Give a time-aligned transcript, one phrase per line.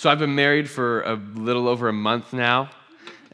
[0.00, 2.70] So I've been married for a little over a month now,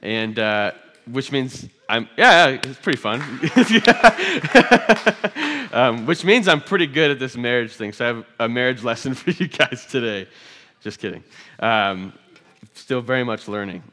[0.02, 0.72] and uh,
[1.08, 3.20] which means I'm yeah, yeah it's pretty fun.
[5.72, 7.92] um, which means I'm pretty good at this marriage thing.
[7.92, 10.26] So I have a marriage lesson for you guys today.
[10.80, 11.22] Just kidding.
[11.60, 12.12] Um,
[12.74, 13.84] still very much learning.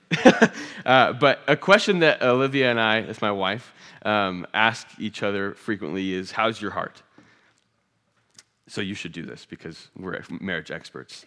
[0.84, 3.72] uh, but a question that Olivia and I, as my wife,
[4.02, 7.04] um, ask each other frequently is, "How's your heart?"
[8.68, 11.24] So you should do this because we're marriage experts.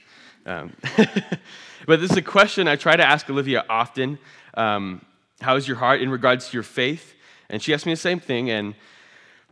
[0.47, 0.73] Um,
[1.87, 4.19] but this is a question I try to ask Olivia often.
[4.55, 5.05] Um,
[5.41, 7.15] how is your heart in regards to your faith?
[7.51, 8.49] And she asked me the same thing.
[8.49, 8.77] And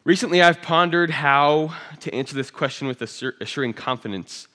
[0.05, 4.46] recently I've pondered how to answer this question with assuring confidence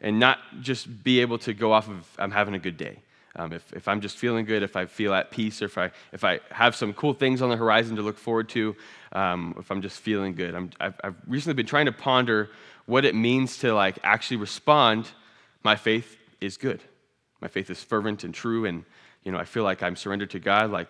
[0.00, 2.98] and not just be able to go off of I'm having a good day.
[3.36, 5.90] Um, if, if I'm just feeling good, if I feel at peace, or if I,
[6.12, 8.76] if I have some cool things on the horizon to look forward to,
[9.12, 10.54] um, if I'm just feeling good.
[10.80, 12.50] I've, I've recently been trying to ponder
[12.84, 15.10] what it means to like actually respond
[15.64, 16.82] my faith is good.
[17.40, 18.84] My faith is fervent and true, and
[19.24, 20.70] you know, I feel like I'm surrendered to God.
[20.70, 20.88] Like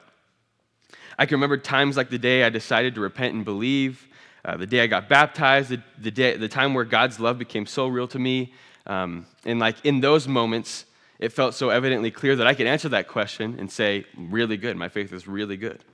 [1.18, 4.08] I can remember times like the day I decided to repent and believe,
[4.44, 7.66] uh, the day I got baptized, the, the, day, the time where God's love became
[7.66, 8.52] so real to me.
[8.86, 10.84] Um, and like in those moments,
[11.18, 14.76] it felt so evidently clear that I could answer that question and say, really good.
[14.76, 15.84] My faith is really good.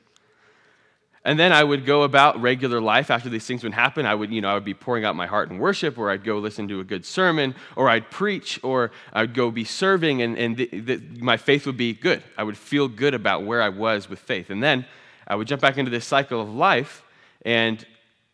[1.25, 4.07] And then I would go about regular life after these things would happen.
[4.07, 6.25] I would, you know, I would be pouring out my heart in worship, or I'd
[6.25, 10.39] go listen to a good sermon, or I'd preach, or I'd go be serving, and,
[10.39, 12.23] and the, the, my faith would be good.
[12.37, 14.49] I would feel good about where I was with faith.
[14.51, 14.87] And then
[15.27, 17.03] I would jump back into this cycle of life,
[17.45, 17.85] and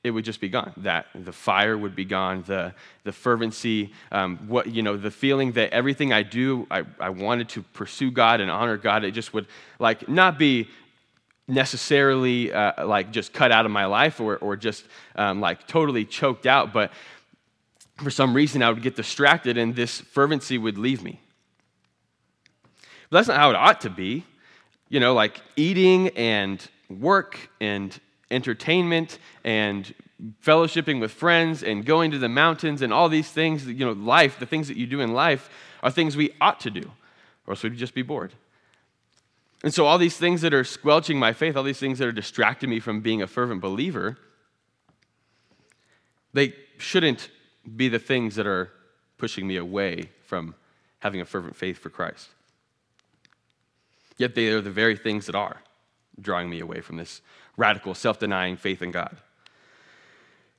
[0.04, 0.72] it would just be gone.
[0.76, 5.52] That the fire would be gone, the, the fervency, um, what, you know, the feeling
[5.52, 9.02] that everything I do, I, I wanted to pursue God and honor God.
[9.02, 9.46] It just would
[9.78, 10.68] like not be
[11.46, 14.84] necessarily uh, like just cut out of my life or, or just
[15.16, 16.90] um, like totally choked out, but
[18.02, 21.20] for some reason I would get distracted and this fervency would leave me.
[23.10, 24.24] But that's not how it ought to be.
[24.88, 27.98] You know, like eating and work and
[28.30, 29.92] entertainment and
[30.42, 34.38] fellowshipping with friends and going to the mountains and all these things, you know, life,
[34.38, 35.50] the things that you do in life
[35.82, 36.90] are things we ought to do,
[37.46, 38.32] or else we'd just be bored.
[39.64, 42.12] And so, all these things that are squelching my faith, all these things that are
[42.12, 44.18] distracting me from being a fervent believer,
[46.34, 47.30] they shouldn't
[47.74, 48.70] be the things that are
[49.16, 50.54] pushing me away from
[50.98, 52.28] having a fervent faith for Christ.
[54.18, 55.62] Yet they are the very things that are
[56.20, 57.22] drawing me away from this
[57.56, 59.16] radical, self denying faith in God.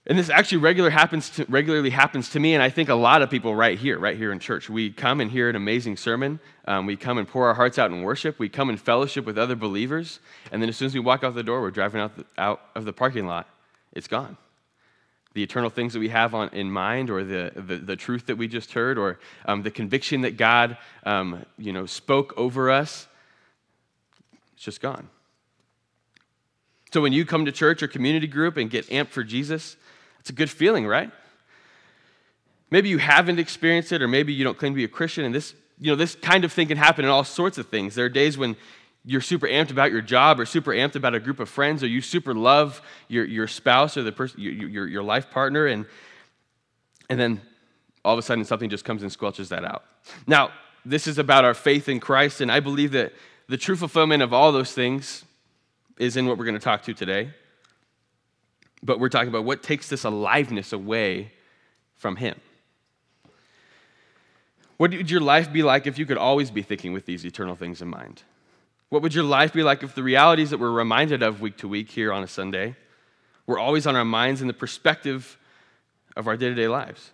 [0.08, 3.24] And this actually regular happens to, regularly happens to me, and I think a lot
[3.24, 4.70] of people right here, right here in church.
[4.70, 6.40] We come and hear an amazing sermon.
[6.66, 8.38] Um, we come and pour our hearts out in worship.
[8.38, 10.20] We come and fellowship with other believers.
[10.52, 12.62] And then as soon as we walk out the door, we're driving out, the, out
[12.76, 13.50] of the parking lot.
[13.94, 14.38] It's gone.
[15.34, 18.38] The eternal things that we have on, in mind, or the, the, the truth that
[18.38, 23.08] we just heard, or um, the conviction that God um, you know, spoke over us,
[24.54, 25.10] it's just gone.
[26.94, 29.76] So when you come to church or community group and get amped for Jesus,
[30.26, 31.12] it's a good feeling, right?
[32.72, 35.36] Maybe you haven't experienced it, or maybe you don't claim to be a Christian, and
[35.36, 37.94] this, you know, this kind of thing can happen in all sorts of things.
[37.94, 38.56] There are days when
[39.04, 41.88] you're super amped about your job, or super amped about a group of friends, or
[41.88, 45.86] you super love your, your spouse or the person, your, your, your life partner, and,
[47.08, 47.40] and then
[48.04, 49.84] all of a sudden something just comes and squelches that out.
[50.26, 50.50] Now,
[50.84, 53.14] this is about our faith in Christ, and I believe that
[53.48, 55.24] the true fulfillment of all those things
[56.00, 57.32] is in what we're going to talk to today
[58.86, 61.32] but we're talking about what takes this aliveness away
[61.96, 62.40] from Him.
[64.78, 67.56] What would your life be like if you could always be thinking with these eternal
[67.56, 68.24] things in mind?
[68.90, 71.68] What would your life be like if the realities that we're reminded of week to
[71.68, 72.76] week here on a Sunday
[73.48, 75.38] were always on our minds in the perspective
[76.16, 77.12] of our day to day lives?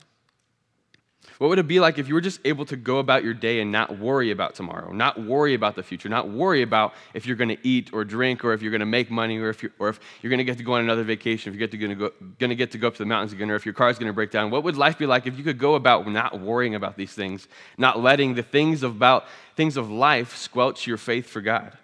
[1.38, 3.62] What would it be like if you were just able to go about your day
[3.62, 7.36] and not worry about tomorrow, not worry about the future, not worry about if you're
[7.36, 9.72] going to eat or drink or if you're going to make money or if you're,
[9.80, 11.98] or if you're going to get to go on another vacation, if you're going
[12.38, 14.14] to, get to go up to the mountains again, or if your car's going to
[14.14, 14.52] break down?
[14.52, 17.48] What would life be like if you could go about not worrying about these things,
[17.78, 21.76] not letting the things about things of life squelch your faith for God?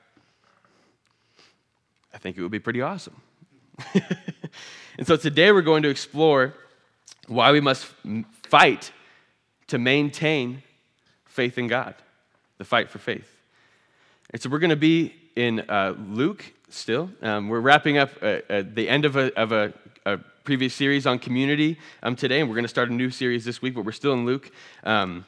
[2.14, 3.22] I think it would be pretty awesome.
[4.98, 6.54] and so today we're going to explore
[7.28, 7.86] why we must
[8.44, 8.92] fight
[9.68, 10.64] to maintain
[11.26, 11.96] faith in God,
[12.58, 13.30] the fight for faith.
[14.32, 17.10] And so we're going to be in uh, Luke still.
[17.22, 19.74] Um, we're wrapping up uh, at the end of a, of a,
[20.06, 23.46] a previous series on community um, today, and we're going to start a new series
[23.46, 24.52] this week, but we're still in Luke.
[24.84, 25.26] Um,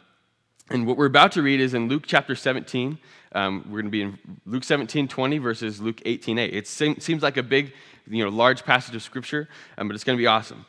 [0.69, 2.97] and what we're about to read is in Luke chapter 17.
[3.31, 6.53] Um, we're going to be in Luke 17, 20 versus Luke 18, 8.
[6.53, 7.74] It seems like a big,
[8.07, 9.47] you know, large passage of scripture,
[9.77, 10.65] um, but it's going to be awesome.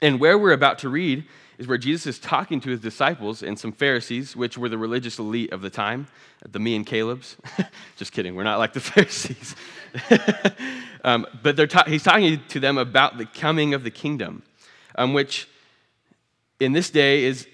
[0.00, 1.24] And where we're about to read
[1.62, 5.20] is where Jesus is talking to his disciples and some Pharisees, which were the religious
[5.20, 6.08] elite of the time,
[6.50, 7.36] the me and Caleb's.
[7.96, 9.54] Just kidding, we're not like the Pharisees.
[11.04, 14.42] um, but ta- he's talking to them about the coming of the kingdom,
[14.96, 15.48] um, which
[16.58, 17.46] in this day is,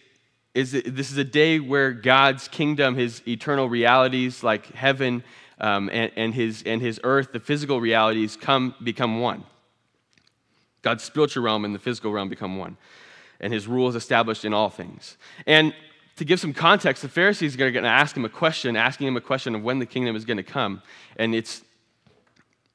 [0.54, 5.22] is this is a day where God's kingdom, his eternal realities like heaven
[5.60, 9.44] um, and, and, his, and his earth, the physical realities, come become one.
[10.80, 12.78] God's spiritual realm and the physical realm become one.
[13.40, 15.16] And his rule is established in all things.
[15.46, 15.74] And
[16.16, 19.16] to give some context, the Pharisees are going to ask him a question, asking him
[19.16, 20.82] a question of when the kingdom is going to come.
[21.16, 21.62] And it's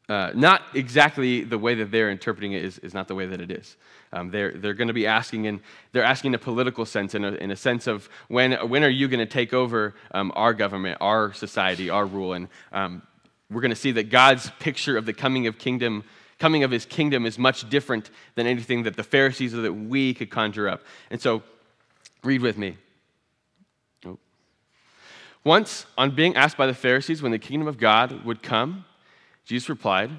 [0.09, 3.41] uh, not exactly the way that they're interpreting it is, is not the way that
[3.41, 3.75] it is.
[4.11, 5.59] Um, they're they're going to be asking, and
[5.91, 8.89] they're asking in a political sense, in a, in a sense of when, when are
[8.89, 12.33] you going to take over um, our government, our society, our rule?
[12.33, 13.01] And um,
[13.49, 16.03] we're going to see that God's picture of the coming of kingdom
[16.43, 20.13] coming of his kingdom is much different than anything that the Pharisees or that we
[20.13, 20.81] could conjure up.
[21.09, 21.41] And so,
[22.21, 22.75] read with me.
[24.05, 24.19] Oh.
[25.45, 28.83] Once, on being asked by the Pharisees when the kingdom of God would come,
[29.45, 30.11] Jesus replied,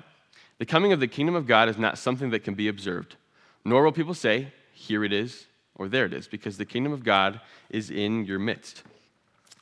[0.56, 3.16] The coming of the kingdom of God is not something that can be observed,
[3.62, 5.44] nor will people say, Here it is,
[5.74, 7.38] or there it is, because the kingdom of God
[7.68, 8.82] is in your midst.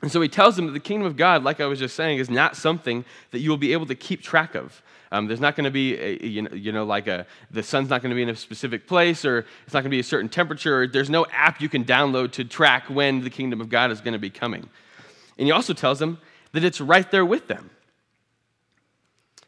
[0.00, 2.18] And so he tells them that the kingdom of God, like I was just saying,
[2.18, 4.80] is not something that you will be able to keep track of.
[5.12, 7.90] Um, there's not going to be, a, you, know, you know, like a, the sun's
[7.90, 10.04] not going to be in a specific place, or it's not going to be a
[10.04, 10.86] certain temperature.
[10.86, 14.14] There's no app you can download to track when the kingdom of God is going
[14.14, 14.68] to be coming.
[15.36, 16.18] And he also tells them
[16.52, 17.70] that it's right there with them.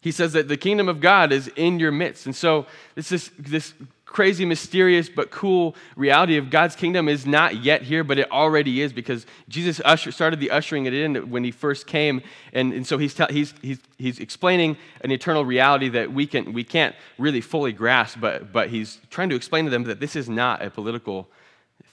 [0.04, 2.26] He says that the kingdom of God is in your midst.
[2.26, 3.72] And so this is this
[4.04, 8.82] crazy, mysterious, but cool reality of God's kingdom is not yet here, but it already
[8.82, 12.20] is because Jesus usher, started the ushering it in when he first came.
[12.52, 16.64] And, and so he's, he's, he's, he's explaining an eternal reality that we, can, we
[16.64, 20.28] can't really fully grasp, but, but he's trying to explain to them that this is
[20.28, 21.30] not a political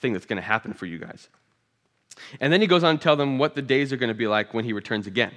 [0.01, 1.29] thing that's going to happen for you guys.
[2.41, 4.27] And then he goes on to tell them what the days are going to be
[4.27, 5.31] like when he returns again.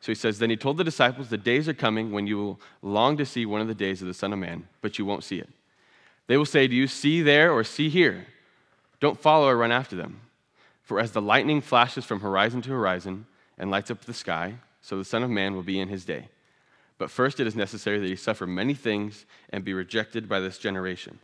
[0.00, 2.60] So he says, Then he told the disciples, The days are coming when you will
[2.82, 5.24] long to see one of the days of the Son of Man, but you won't
[5.24, 5.48] see it.
[6.26, 8.26] They will say to you, See there or see here.
[8.98, 10.20] Don't follow or run after them.
[10.82, 13.26] For as the lightning flashes from horizon to horizon
[13.58, 16.28] and lights up the sky, so the Son of Man will be in his day.
[16.98, 20.58] But first it is necessary that he suffer many things and be rejected by this
[20.58, 21.18] generation.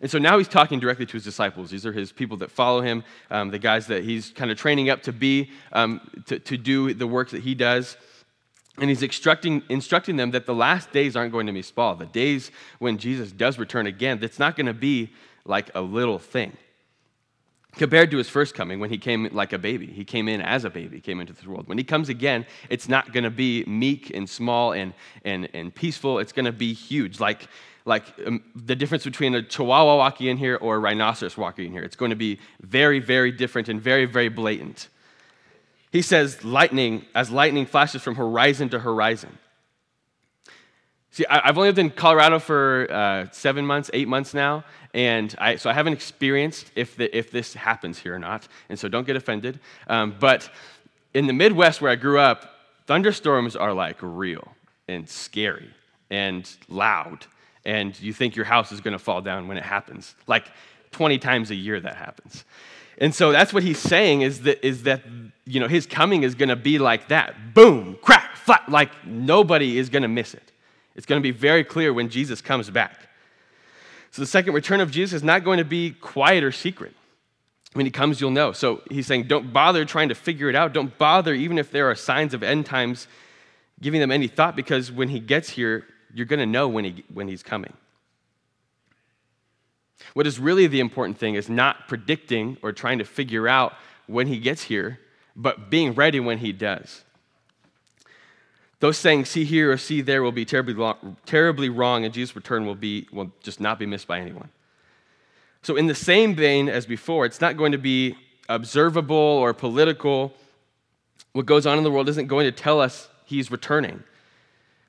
[0.00, 1.70] And so now he's talking directly to his disciples.
[1.70, 4.90] These are his people that follow him, um, the guys that he's kind of training
[4.90, 7.96] up to be, um, to, to do the work that he does.
[8.78, 11.94] And he's instructing, instructing them that the last days aren't going to be small.
[11.94, 15.12] The days when Jesus does return again, that's not going to be
[15.46, 16.56] like a little thing.
[17.76, 20.64] Compared to his first coming, when he came like a baby, he came in as
[20.64, 21.68] a baby, came into this world.
[21.68, 24.94] When he comes again, it's not going to be meek and small and,
[25.26, 26.18] and, and peaceful.
[26.18, 27.48] It's going to be huge, like,
[27.84, 31.72] like um, the difference between a chihuahua walking in here or a rhinoceros walking in
[31.72, 31.82] here.
[31.82, 34.88] It's going to be very, very different and very, very blatant.
[35.92, 39.38] He says, lightning, as lightning flashes from horizon to horizon.
[41.16, 45.56] See, I've only lived in Colorado for uh, seven months, eight months now, and I,
[45.56, 49.06] so I haven't experienced if, the, if this happens here or not, and so don't
[49.06, 49.58] get offended.
[49.88, 50.50] Um, but
[51.14, 52.50] in the Midwest where I grew up,
[52.86, 54.46] thunderstorms are like real
[54.88, 55.70] and scary
[56.10, 57.24] and loud,
[57.64, 60.14] and you think your house is going to fall down when it happens.
[60.26, 60.44] Like
[60.90, 62.44] 20 times a year that happens.
[62.98, 65.00] And so that's what he's saying is that, is that
[65.46, 67.54] you know, his coming is going to be like that.
[67.54, 70.52] Boom, crack, flat, like nobody is going to miss it.
[70.96, 73.08] It's going to be very clear when Jesus comes back.
[74.10, 76.94] So the second return of Jesus is not going to be quiet or secret.
[77.74, 78.52] When he comes, you'll know.
[78.52, 80.72] So he's saying, don't bother trying to figure it out.
[80.72, 83.06] Don't bother, even if there are signs of end times,
[83.80, 85.84] giving them any thought, because when he gets here,
[86.14, 87.74] you're going to know when, he, when he's coming.
[90.14, 93.74] What is really the important thing is not predicting or trying to figure out
[94.06, 94.98] when he gets here,
[95.34, 97.04] but being ready when he does.
[98.80, 102.36] Those saying, see here or see there, will be terribly, long, terribly wrong, and Jesus'
[102.36, 104.50] return will, be, will just not be missed by anyone.
[105.62, 108.16] So, in the same vein as before, it's not going to be
[108.48, 110.32] observable or political.
[111.32, 114.04] What goes on in the world isn't going to tell us he's returning.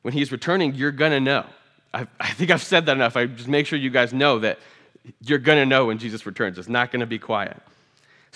[0.02, 1.46] When he's returning, you're going to know.
[1.94, 3.18] I, I think I've said that enough.
[3.18, 4.60] I just make sure you guys know that
[5.22, 6.58] you're going to know when Jesus returns.
[6.58, 7.58] It's not going to be quiet.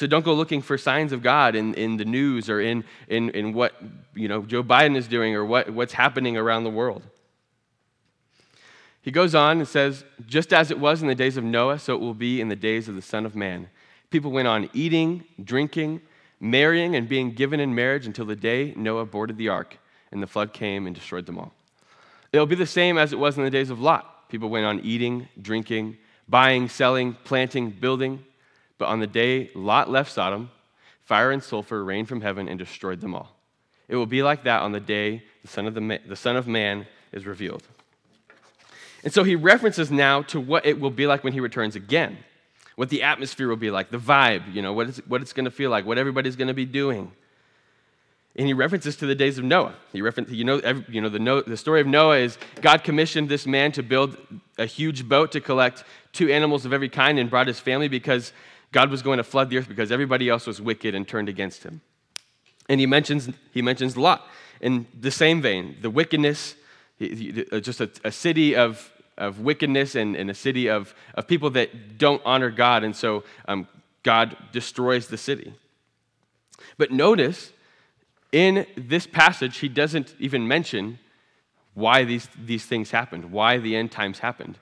[0.02, 3.30] So don't go looking for signs of God in, in the news or in, in,
[3.30, 3.76] in what
[4.16, 7.04] you know, Joe Biden is doing or what, what's happening around the world.
[9.04, 11.94] He goes on and says, Just as it was in the days of Noah, so
[11.94, 13.70] it will be in the days of the Son of Man.
[14.10, 16.02] People went on eating, drinking,
[16.40, 19.78] marrying, and being given in marriage until the day Noah boarded the ark
[20.12, 21.54] and the flood came and destroyed them all.
[22.34, 24.30] It'll be the same as it was in the days of Lot.
[24.30, 28.26] People went on eating, drinking, buying, selling, planting, building.
[28.82, 30.50] But on the day Lot left Sodom,
[31.04, 33.30] fire and sulfur rained from heaven and destroyed them all.
[33.88, 36.48] It will be like that on the day the Son of, the, the Son of
[36.48, 37.62] Man is revealed.
[39.04, 42.18] And so he references now to what it will be like when he returns again,
[42.76, 45.46] what the atmosphere will be like, the vibe, you know, what, is, what it's going
[45.46, 47.12] to feel like, what everybody's going to be doing.
[48.36, 49.76] And he references to the days of Noah.
[49.92, 53.30] He references, you know, every, you know the, the story of Noah is God commissioned
[53.30, 54.18] this man to build
[54.58, 55.84] a huge boat to collect
[56.14, 58.34] two animals of every kind and brought his family because
[58.72, 61.64] God was going to flood the earth because everybody else was wicked and turned against
[61.64, 61.82] him.
[62.70, 64.26] And he mentions, he mentions Lot
[64.62, 66.56] in the same vein, the wickedness,
[67.00, 71.98] just a, a city of, of wickedness and, and, a city of, of people that
[71.98, 72.84] don't honor God.
[72.84, 73.68] And so um,
[74.04, 75.54] God destroys the city.
[76.78, 77.52] But notice,
[78.32, 81.00] in this passage, he doesn't even mention
[81.74, 84.58] why these, these things happened, why the end times happened.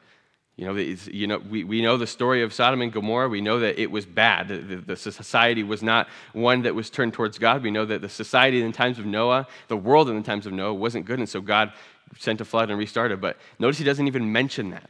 [0.60, 3.30] You know, you know we, we know the story of Sodom and Gomorrah.
[3.30, 4.50] We know that it was bad.
[4.50, 7.64] The, the, the, society was not one that was turned towards God.
[7.64, 10.46] We know that the society in the times of Noah, the world in the times
[10.46, 11.18] of Noah, wasn't good.
[11.18, 11.72] And so God
[12.18, 13.22] sent a flood and restarted.
[13.22, 14.90] But notice he doesn't even mention that.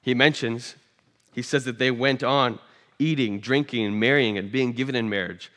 [0.00, 0.76] He mentions,
[1.32, 2.60] he says that they went on
[3.00, 5.50] eating, drinking, and marrying and being given in marriage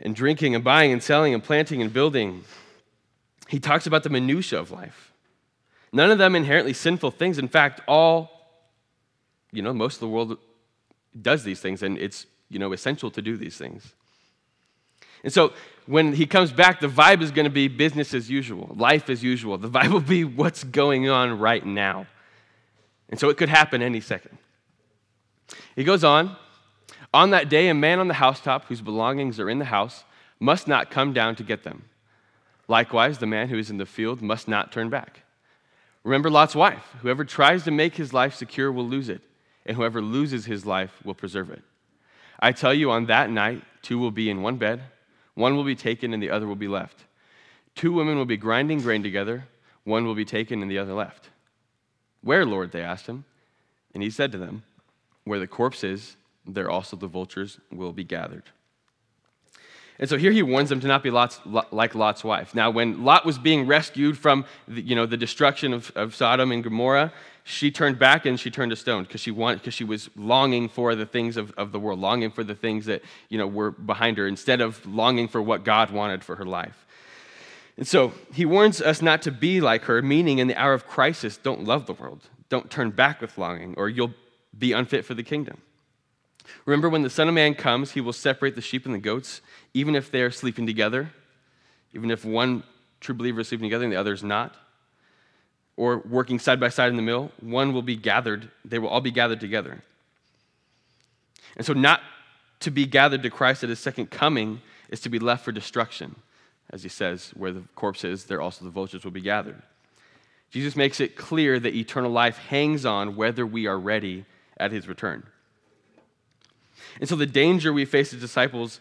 [0.00, 2.44] and drinking and buying and selling and planting and building.
[3.48, 5.13] He talks about the minutiae of life.
[5.94, 7.38] None of them inherently sinful things.
[7.38, 8.28] In fact, all,
[9.52, 10.38] you know, most of the world
[11.22, 13.94] does these things, and it's, you know, essential to do these things.
[15.22, 15.52] And so
[15.86, 19.22] when he comes back, the vibe is going to be business as usual, life as
[19.22, 19.56] usual.
[19.56, 22.08] The vibe will be what's going on right now.
[23.08, 24.36] And so it could happen any second.
[25.76, 26.36] He goes on
[27.12, 30.02] on that day, a man on the housetop whose belongings are in the house
[30.40, 31.84] must not come down to get them.
[32.66, 35.20] Likewise, the man who is in the field must not turn back.
[36.04, 36.84] Remember Lot's wife.
[37.00, 39.22] Whoever tries to make his life secure will lose it,
[39.64, 41.62] and whoever loses his life will preserve it.
[42.38, 44.82] I tell you, on that night, two will be in one bed,
[45.34, 47.04] one will be taken, and the other will be left.
[47.74, 49.48] Two women will be grinding grain together,
[49.84, 51.30] one will be taken, and the other left.
[52.20, 52.72] Where, Lord?
[52.72, 53.24] They asked him.
[53.92, 54.62] And he said to them,
[55.24, 58.44] Where the corpse is, there also the vultures will be gathered.
[59.98, 62.54] And so here he warns them to not be Lot's, like Lot's wife.
[62.54, 66.50] Now, when Lot was being rescued from the, you know, the destruction of, of Sodom
[66.50, 67.12] and Gomorrah,
[67.44, 70.68] she turned back and she turned to stone because she, wanted, because she was longing
[70.68, 73.70] for the things of, of the world, longing for the things that you know, were
[73.70, 76.86] behind her, instead of longing for what God wanted for her life.
[77.76, 80.86] And so he warns us not to be like her, meaning in the hour of
[80.86, 82.28] crisis, don't love the world.
[82.48, 84.14] Don't turn back with longing, or you'll
[84.56, 85.60] be unfit for the kingdom.
[86.66, 89.40] Remember, when the Son of Man comes, he will separate the sheep and the goats,
[89.72, 91.10] even if they are sleeping together,
[91.92, 92.62] even if one
[93.00, 94.54] true believer is sleeping together and the other is not,
[95.76, 99.00] or working side by side in the mill, one will be gathered, they will all
[99.00, 99.82] be gathered together.
[101.56, 102.00] And so, not
[102.60, 106.16] to be gathered to Christ at his second coming is to be left for destruction.
[106.70, 109.62] As he says, where the corpse is, there also the vultures will be gathered.
[110.50, 114.24] Jesus makes it clear that eternal life hangs on whether we are ready
[114.56, 115.24] at his return.
[117.00, 118.80] And so the danger we face as disciples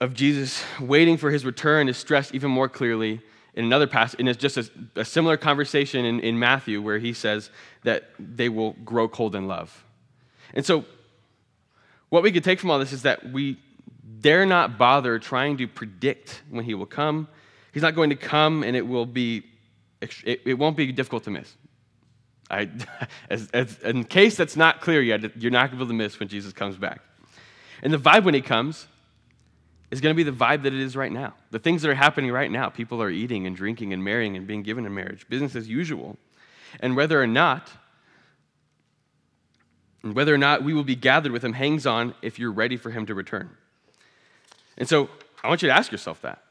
[0.00, 3.20] of Jesus waiting for his return is stressed even more clearly
[3.54, 7.12] in another passage, and it's just a, a similar conversation in, in Matthew where he
[7.12, 7.50] says
[7.84, 9.84] that they will grow cold in love.
[10.54, 10.84] And so,
[12.08, 13.58] what we could take from all this is that we
[14.20, 17.28] dare not bother trying to predict when he will come.
[17.72, 19.44] He's not going to come, and it will be,
[20.00, 21.54] it, it won't be difficult to miss.
[22.50, 22.68] I,
[23.30, 25.94] as, as, in case that's not clear yet, you're not going to be able to
[25.94, 27.00] miss when Jesus comes back.
[27.82, 28.86] And the vibe when he comes
[29.90, 31.34] is going to be the vibe that it is right now.
[31.50, 34.46] The things that are happening right now people are eating and drinking and marrying and
[34.46, 36.16] being given in marriage, business as usual.
[36.80, 37.70] And whether or not,
[40.02, 42.76] and whether or not we will be gathered with him hangs on if you're ready
[42.76, 43.50] for him to return.
[44.76, 45.08] And so
[45.42, 46.42] I want you to ask yourself that.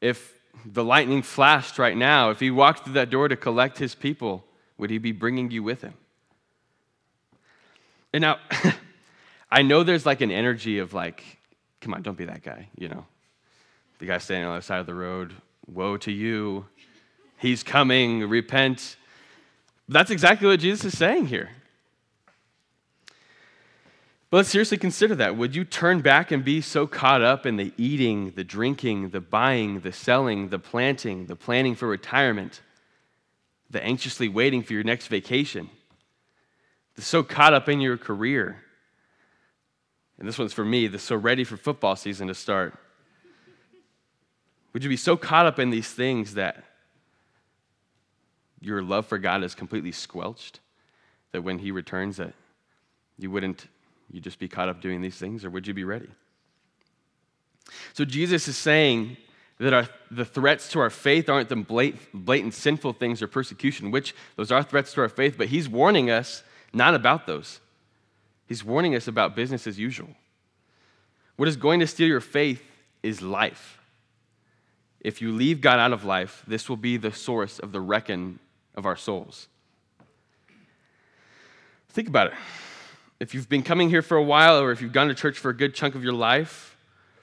[0.00, 0.32] If
[0.64, 4.45] the lightning flashed right now, if he walked through that door to collect his people,
[4.78, 5.94] would he be bringing you with him?
[8.12, 8.38] And now,
[9.50, 11.22] I know there's like an energy of like,
[11.80, 13.04] come on, don't be that guy, you know.
[13.98, 15.34] The guy standing on the other side of the road,
[15.66, 16.66] woe to you.
[17.38, 18.96] He's coming, repent.
[19.88, 21.50] That's exactly what Jesus is saying here.
[24.30, 25.36] But let's seriously consider that.
[25.36, 29.20] Would you turn back and be so caught up in the eating, the drinking, the
[29.20, 32.60] buying, the selling, the planting, the planning for retirement,
[33.70, 35.68] the anxiously waiting for your next vacation,
[36.94, 38.62] the so caught up in your career,
[40.18, 42.78] and this one's for me, the so ready for football season to start.
[44.72, 46.62] Would you be so caught up in these things that
[48.60, 50.60] your love for God is completely squelched?
[51.36, 52.32] that when he returns that
[53.18, 53.66] you wouldn't
[54.10, 56.08] you just be caught up doing these things or would you be ready?
[57.92, 59.18] So Jesus is saying
[59.58, 63.90] that our, the threats to our faith aren't the blatant, blatant sinful things or persecution,
[63.90, 67.60] which those are threats to our faith, but he's warning us not about those.
[68.46, 70.10] He's warning us about business as usual.
[71.36, 72.62] What is going to steal your faith
[73.02, 73.78] is life.
[75.00, 78.38] If you leave God out of life, this will be the source of the reckon
[78.74, 79.48] of our souls.
[81.90, 82.34] Think about it.
[83.20, 85.48] If you've been coming here for a while, or if you've gone to church for
[85.48, 86.76] a good chunk of your life,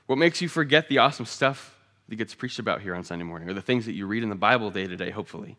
[0.07, 1.77] what makes you forget the awesome stuff
[2.09, 4.29] that gets preached about here on Sunday morning, or the things that you read in
[4.29, 5.57] the Bible day to day, hopefully?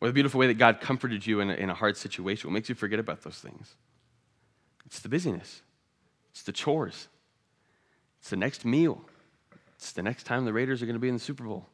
[0.00, 2.48] Or the beautiful way that God comforted you in a, in a hard situation.
[2.48, 3.74] What makes you forget about those things?
[4.86, 5.62] It's the busyness,
[6.30, 7.08] it's the chores,
[8.20, 9.04] it's the next meal,
[9.76, 11.66] it's the next time the Raiders are going to be in the Super Bowl.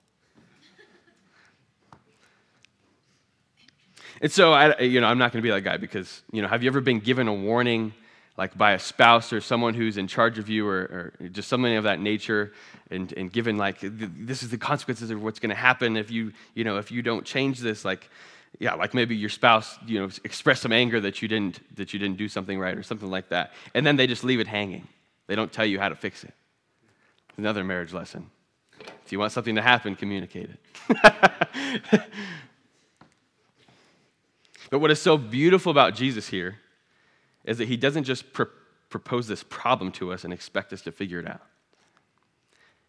[4.20, 6.48] And so, I, you know, I'm not going to be that guy because, you know,
[6.48, 7.92] have you ever been given a warning,
[8.36, 11.76] like by a spouse or someone who's in charge of you or, or just something
[11.76, 12.52] of that nature,
[12.90, 16.32] and, and given like, this is the consequences of what's going to happen if you,
[16.54, 18.10] you know, if you don't change this, like,
[18.58, 21.98] yeah, like maybe your spouse, you know, expressed some anger that you didn't that you
[21.98, 24.86] didn't do something right or something like that, and then they just leave it hanging.
[25.26, 26.32] They don't tell you how to fix it.
[27.36, 28.30] Another marriage lesson.
[29.04, 30.60] If you want something to happen, communicate it.
[34.70, 36.58] but what is so beautiful about Jesus here
[37.44, 38.44] is that he doesn't just pr-
[38.88, 41.42] propose this problem to us and expect us to figure it out.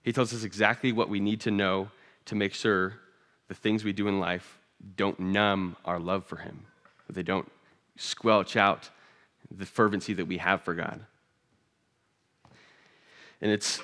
[0.01, 1.89] He tells us exactly what we need to know
[2.25, 2.93] to make sure
[3.47, 4.59] the things we do in life
[4.95, 6.65] don't numb our love for Him,
[7.09, 7.49] they don't
[7.97, 8.89] squelch out
[9.55, 11.05] the fervency that we have for God.
[13.41, 13.79] And it's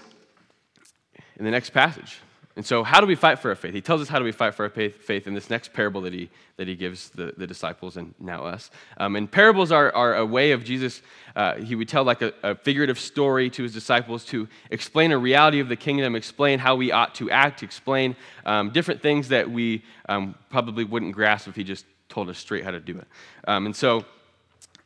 [1.38, 2.20] in the next passage.
[2.55, 3.74] And so, how do we fight for our faith?
[3.74, 6.12] He tells us how do we fight for our faith in this next parable that
[6.12, 8.70] he, that he gives the, the disciples and now us.
[8.98, 11.01] Um, and parables are, are a way of Jesus,
[11.36, 15.17] uh, he would tell like a, a, figurative story to his disciples to explain a
[15.17, 19.50] reality of the kingdom, explain how we ought to act, explain um, different things that
[19.50, 23.07] we um, probably wouldn't grasp if he just told us straight how to do it.
[23.48, 24.05] Um, and so,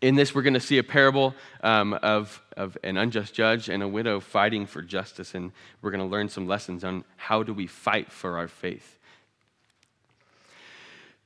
[0.01, 3.81] in this, we're going to see a parable um, of, of an unjust judge and
[3.81, 7.53] a widow fighting for justice, and we're going to learn some lessons on how do
[7.53, 8.99] we fight for our faith.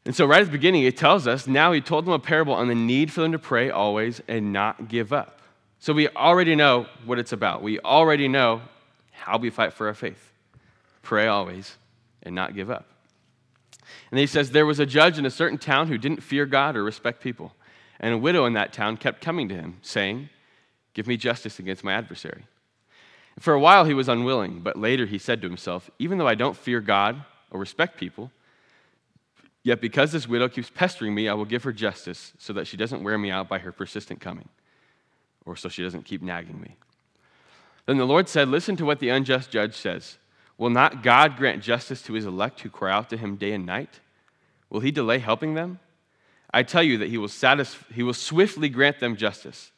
[0.06, 2.54] And so, right at the beginning, it tells us now he told them a parable
[2.54, 5.42] on the need for them to pray always and not give up.
[5.80, 7.62] So, we already know what it's about.
[7.62, 8.62] We already know
[9.12, 10.30] how we fight for our faith
[11.10, 11.76] pray always
[12.22, 12.86] and not give up.
[14.12, 16.76] And he says, There was a judge in a certain town who didn't fear God
[16.76, 17.54] or respect people.
[18.00, 20.30] And a widow in that town kept coming to him, saying,
[20.94, 22.44] Give me justice against my adversary.
[23.40, 26.36] For a while he was unwilling, but later he said to himself, Even though I
[26.36, 28.32] don't fear God or respect people,
[29.64, 32.78] yet because this widow keeps pestering me, I will give her justice so that she
[32.78, 34.50] doesn't wear me out by her persistent coming,
[35.46, 36.76] or so she doesn't keep nagging me.
[37.86, 40.18] Then the Lord said, Listen to what the unjust judge says.
[40.58, 43.66] Will not God grant justice to his elect who cry out to him day and
[43.66, 44.02] night?
[44.70, 45.80] Will he delay helping them?
[46.52, 49.72] I tell you that he will, satisf- he will swiftly grant them justice.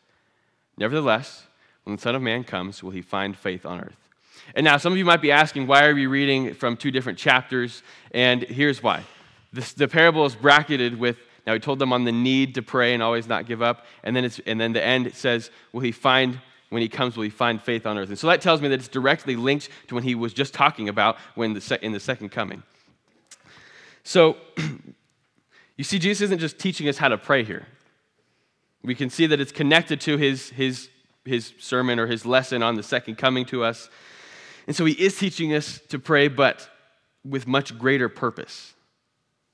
[0.78, 1.46] Nevertheless,
[1.84, 3.96] when the Son of Man comes, will he find faith on earth?
[4.56, 7.18] And now, some of you might be asking, why are we reading from two different
[7.18, 7.84] chapters?
[8.12, 9.04] And here's why.
[9.54, 12.94] This, the parable is bracketed with, now he told them on the need to pray
[12.94, 13.86] and always not give up.
[14.04, 17.18] And then, it's, and then the end it says, will he find, when he comes,
[17.18, 18.10] will he find faith on earth?
[18.10, 20.90] And so that tells me that it's directly linked to when he was just talking
[20.90, 22.64] about when the, in the second coming.
[24.04, 24.38] So
[25.82, 27.66] You see, Jesus isn't just teaching us how to pray here.
[28.84, 30.90] We can see that it's connected to his, his,
[31.26, 33.90] his sermon or his lesson on the second coming to us.
[34.68, 36.70] And so he is teaching us to pray, but
[37.26, 38.76] with much greater purpose,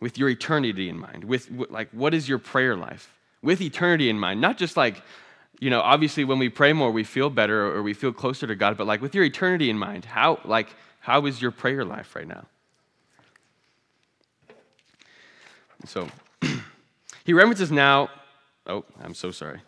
[0.01, 3.09] with your eternity in mind, with like, what is your prayer life?
[3.41, 5.01] With eternity in mind, not just like,
[5.61, 8.55] you know, obviously when we pray more, we feel better or we feel closer to
[8.55, 12.17] God, but like with your eternity in mind, how, like, how is your prayer life
[12.17, 12.47] right now?
[15.85, 16.07] So
[17.25, 18.09] he references now.
[18.65, 19.61] Oh, I'm so sorry.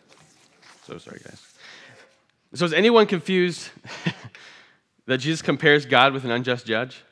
[0.86, 1.40] So sorry, guys.
[2.54, 3.70] So is anyone confused
[5.06, 7.02] that Jesus compares God with an unjust judge?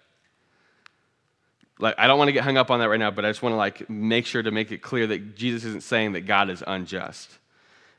[1.79, 3.43] Like, I don't want to get hung up on that right now, but I just
[3.43, 6.51] want to like make sure to make it clear that Jesus isn't saying that God
[6.51, 7.39] is unjust.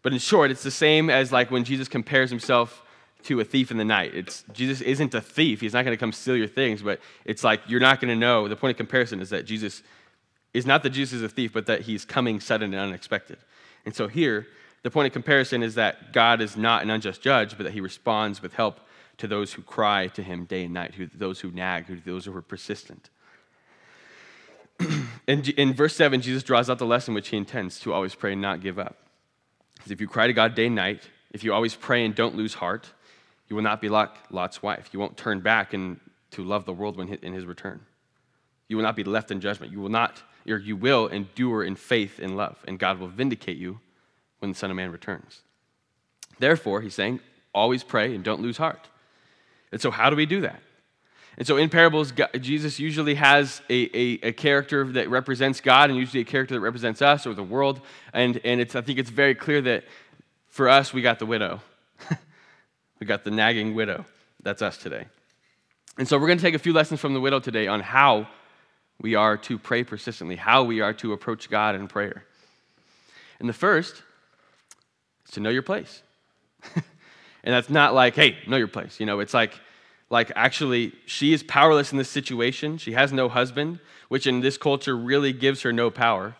[0.01, 2.83] But in short, it's the same as like when Jesus compares himself
[3.23, 4.13] to a thief in the night.
[4.13, 5.61] It's Jesus isn't a thief.
[5.61, 8.19] He's not going to come steal your things, but it's like you're not going to
[8.19, 8.47] know.
[8.47, 9.81] The point of comparison is that Jesus
[10.53, 13.37] is not that Jesus is a thief, but that he's coming sudden and unexpected.
[13.85, 14.47] And so here,
[14.83, 17.81] the point of comparison is that God is not an unjust judge, but that he
[17.81, 18.79] responds with help
[19.17, 22.25] to those who cry to him day and night, who, those who nag, who, those
[22.25, 23.09] who are persistent.
[25.27, 28.31] in, in verse 7, Jesus draws out the lesson which he intends to always pray
[28.31, 28.97] and not give up.
[29.89, 32.55] If you cry to God day and night, if you always pray and don't lose
[32.55, 32.91] heart,
[33.49, 34.89] you will not be like Lot's wife.
[34.93, 35.99] You won't turn back and
[36.31, 37.81] to love the world when in his return.
[38.67, 39.71] You will not be left in judgment.
[39.71, 43.57] You will not, or you will endure in faith and love, and God will vindicate
[43.57, 43.79] you
[44.39, 45.41] when the Son of Man returns.
[46.39, 47.19] Therefore, he's saying,
[47.53, 48.87] always pray and don't lose heart.
[49.71, 50.61] And so, how do we do that?
[51.37, 55.97] And so, in parables, Jesus usually has a, a, a, character that represents God and
[55.97, 57.81] usually a character that represents us or the world.
[58.13, 59.85] And, and it's, I think it's very clear that
[60.47, 61.61] for us, we got the widow.
[62.99, 64.05] we got the nagging widow.
[64.41, 65.05] That's us today.
[65.97, 68.27] And so, we're going to take a few lessons from the widow today on how
[69.01, 72.25] we are to pray persistently, how we are to approach God in prayer.
[73.39, 74.03] And the first
[75.25, 76.01] is to know your place.
[76.75, 76.83] and
[77.43, 78.99] that's not like, hey, know your place.
[78.99, 79.59] You know, it's like,
[80.09, 82.77] like actually, she is powerless in this situation.
[82.77, 86.35] She has no husband, which in this culture really gives her no power,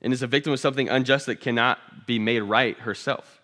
[0.00, 3.40] and is a victim of something unjust that cannot be made right herself.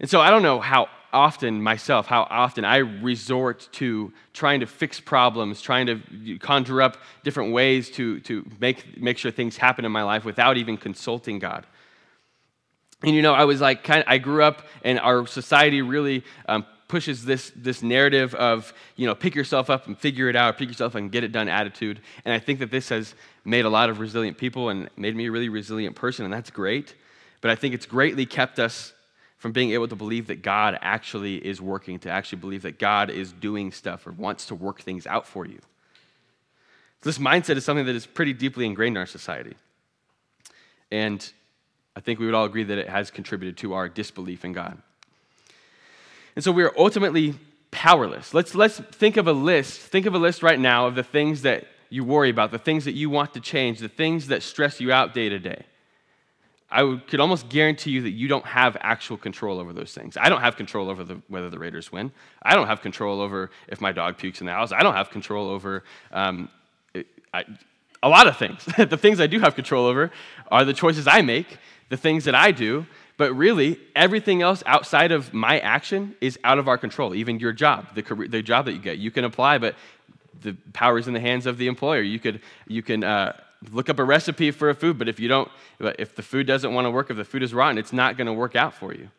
[0.00, 4.66] And so I don't know how often myself, how often I resort to trying to
[4.66, 9.84] fix problems, trying to conjure up different ways to, to make, make sure things happen
[9.84, 11.66] in my life without even consulting God.
[13.02, 16.24] And you know, I was like, kind of, I grew up, and our society really
[16.48, 20.56] um, pushes this, this narrative of, you know, pick yourself up and figure it out,
[20.56, 22.00] pick yourself up and get it done attitude.
[22.24, 25.26] And I think that this has made a lot of resilient people and made me
[25.26, 26.94] a really resilient person, and that's great.
[27.40, 28.92] But I think it's greatly kept us
[29.38, 33.10] from being able to believe that God actually is working, to actually believe that God
[33.10, 35.58] is doing stuff or wants to work things out for you.
[37.02, 39.54] This mindset is something that is pretty deeply ingrained in our society.
[40.90, 41.30] And
[41.94, 44.78] I think we would all agree that it has contributed to our disbelief in God.
[46.34, 47.34] And so we are ultimately
[47.70, 48.34] powerless.
[48.34, 49.80] Let's, let's think of a list.
[49.80, 52.84] Think of a list right now of the things that you worry about, the things
[52.86, 55.64] that you want to change, the things that stress you out day to day.
[56.68, 60.16] I would, could almost guarantee you that you don't have actual control over those things.
[60.16, 62.10] I don't have control over the, whether the Raiders win.
[62.42, 64.72] I don't have control over if my dog pukes in the house.
[64.72, 66.48] I don't have control over um,
[67.32, 67.44] I,
[68.02, 68.64] a lot of things.
[68.76, 70.10] the things I do have control over
[70.50, 75.12] are the choices I make the things that I do, but really, everything else outside
[75.12, 77.14] of my action is out of our control.
[77.14, 78.98] Even your job, the, career, the job that you get.
[78.98, 79.76] You can apply, but
[80.42, 82.02] the power is in the hands of the employer.
[82.02, 83.38] You, could, you can uh,
[83.70, 85.50] look up a recipe for a food, but if you don't,
[85.80, 88.26] if the food doesn't want to work, if the food is rotten, it's not going
[88.26, 89.10] to work out for you.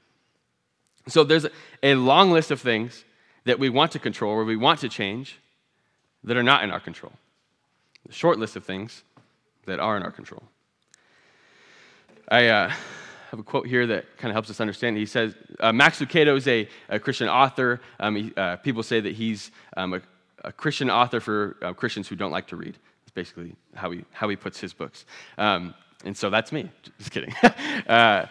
[1.07, 1.45] So there's
[1.83, 3.05] a long list of things
[3.45, 5.39] that we want to control or we want to change
[6.23, 7.13] that are not in our control.
[8.09, 9.03] A short list of things
[9.65, 10.43] that are in our control.
[12.29, 12.71] I uh,
[13.31, 14.97] have a quote here that kind of helps us understand.
[14.97, 17.79] He says, uh, Max Lucado is a, a Christian author.
[17.99, 20.01] Um, he, uh, people say that he's um, a,
[20.43, 22.77] a, Christian author for uh, Christians who don't like to read.
[23.17, 25.03] Basically how he, how he puts his books.
[25.39, 25.73] Um,
[26.05, 26.69] and so that's me.
[26.99, 27.33] Just kidding.
[27.87, 28.27] Uh,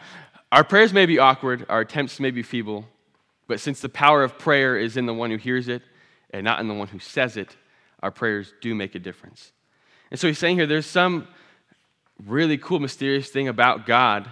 [0.52, 2.84] our prayers may be awkward, our attempts may be feeble,
[3.48, 5.82] but since the power of prayer is in the one who hears it
[6.30, 7.56] and not in the one who says it,
[8.02, 9.52] our prayers do make a difference.
[10.10, 11.26] And so he's saying here there's some
[12.24, 14.30] really cool, mysterious thing about God,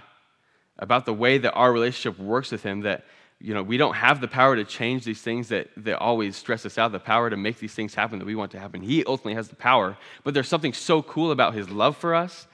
[0.78, 3.04] about the way that our relationship works with Him, that
[3.44, 6.64] you know, we don't have the power to change these things that, that always stress
[6.64, 8.80] us out, the power to make these things happen that we want to happen.
[8.80, 9.98] He ultimately has the power.
[10.22, 12.46] But there's something so cool about his love for us,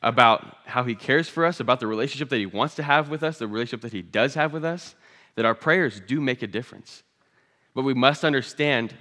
[0.00, 3.24] about how he cares for us, about the relationship that he wants to have with
[3.24, 4.94] us, the relationship that he does have with us,
[5.34, 7.02] that our prayers do make a difference.
[7.74, 8.94] But we must understand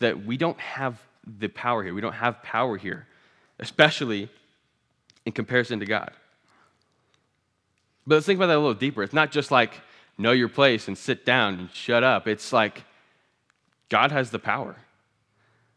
[0.00, 1.94] that we don't have the power here.
[1.94, 3.06] We don't have power here,
[3.60, 4.28] especially
[5.24, 6.10] in comparison to God.
[8.06, 9.02] But let's think about that a little deeper.
[9.02, 9.72] It's not just like
[10.20, 12.28] know your place and sit down and shut up.
[12.28, 12.84] It's like
[13.88, 14.76] God has the power.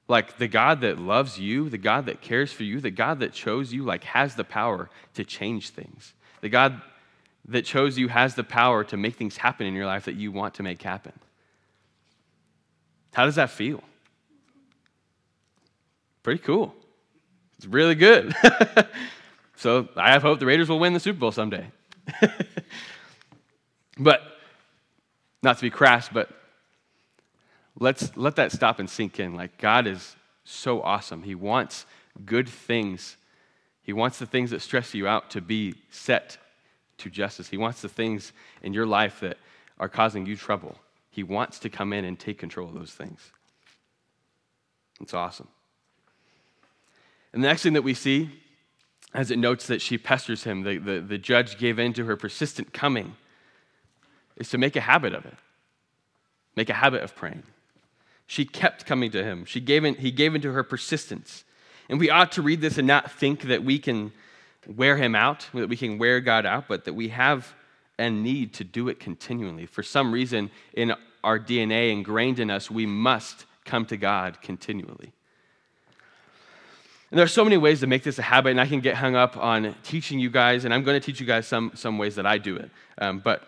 [0.08, 3.34] Like the God that loves you, the God that cares for you, the God that
[3.34, 6.13] chose you, like has the power to change things.
[6.41, 6.82] The God
[7.47, 10.32] that chose you has the power to make things happen in your life that you
[10.32, 11.13] want to make happen.
[13.13, 13.82] How does that feel?
[16.21, 16.73] Pretty cool.
[17.58, 18.36] It's really good.
[19.63, 21.65] So I have hope the Raiders will win the Super Bowl someday.
[23.97, 24.21] but,
[25.43, 26.29] not to be crass, but
[27.79, 29.36] let's let that stop and sink in.
[29.36, 31.23] Like, God is so awesome.
[31.23, 31.86] He wants
[32.25, 33.17] good things.
[33.82, 36.38] He wants the things that stress you out to be set
[36.99, 37.49] to justice.
[37.49, 39.38] He wants the things in your life that
[39.79, 40.77] are causing you trouble.
[41.10, 43.19] He wants to come in and take control of those things.
[45.01, 45.47] It's awesome.
[47.34, 48.29] And the next thing that we see
[49.13, 52.15] as it notes that she pesters him, the, the, the judge gave in to her
[52.15, 53.15] persistent coming,
[54.37, 55.35] is to make a habit of it,
[56.55, 57.43] make a habit of praying.
[58.27, 59.45] She kept coming to him.
[59.45, 61.43] She gave in, he gave into her persistence.
[61.89, 64.11] And we ought to read this and not think that we can
[64.67, 67.53] wear him out, that we can wear God out, but that we have
[67.99, 69.65] and need to do it continually.
[69.65, 70.93] For some reason in
[71.23, 75.13] our DNA ingrained in us, we must come to God continually.
[77.11, 78.95] And there are so many ways to make this a habit, and I can get
[78.95, 81.99] hung up on teaching you guys, and I'm going to teach you guys some, some
[81.99, 82.71] ways that I do it.
[82.97, 83.43] Um, but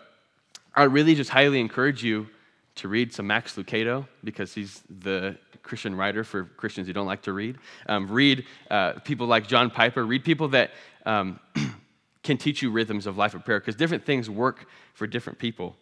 [0.76, 2.28] I really just highly encourage you
[2.76, 7.22] to read some Max Lucado because he's the Christian writer for Christians who don't like
[7.22, 7.56] to read.
[7.88, 10.04] Um, read uh, people like John Piper.
[10.04, 10.72] Read people that
[11.06, 11.40] um,
[12.22, 15.76] can teach you rhythms of life of prayer because different things work for different people.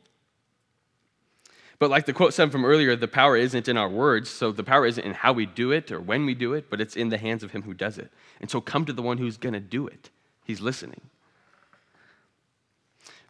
[1.80, 4.62] But like the quote said from earlier, the power isn't in our words, so the
[4.62, 7.08] power isn't in how we do it or when we do it, but it's in
[7.08, 8.12] the hands of him who does it.
[8.40, 10.10] And so come to the one who's going to do it.
[10.44, 11.00] He's listening.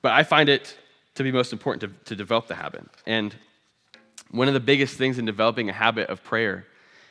[0.02, 0.76] But I find it
[1.14, 2.84] to be most important to, to develop the habit.
[3.06, 3.34] And
[4.30, 6.66] one of the biggest things in developing a habit of prayer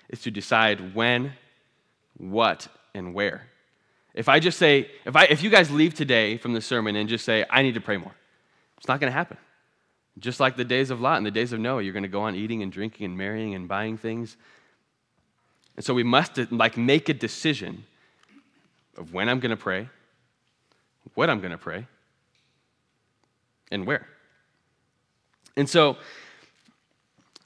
[0.10, 1.34] is to decide when,
[2.18, 3.48] what, and where.
[4.14, 7.10] If I just say, if, I, if you guys leave today from the sermon and
[7.10, 8.14] just say, I need to pray more,
[8.78, 9.38] it's not going to happen.
[10.20, 12.22] Just like the days of Lot and the days of Noah, you're going to go
[12.22, 14.38] on eating and drinking and marrying and buying things.
[15.76, 17.86] And so we must like make a decision
[18.98, 19.90] of when I'm going to pray,
[21.16, 21.88] what I'm going to pray,
[23.74, 24.08] and where.
[25.58, 25.98] And so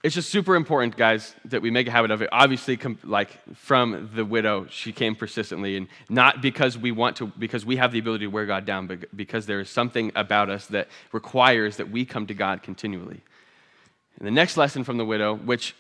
[0.04, 2.30] it's just super important, guys, that we make a habit of it.
[2.32, 7.66] Obviously, like from the widow, she came persistently, and not because we want to, because
[7.66, 10.68] we have the ability to wear God down, but because there is something about us
[10.68, 13.22] that requires that we come to God continually.
[14.20, 15.76] And the next lesson from the widow, which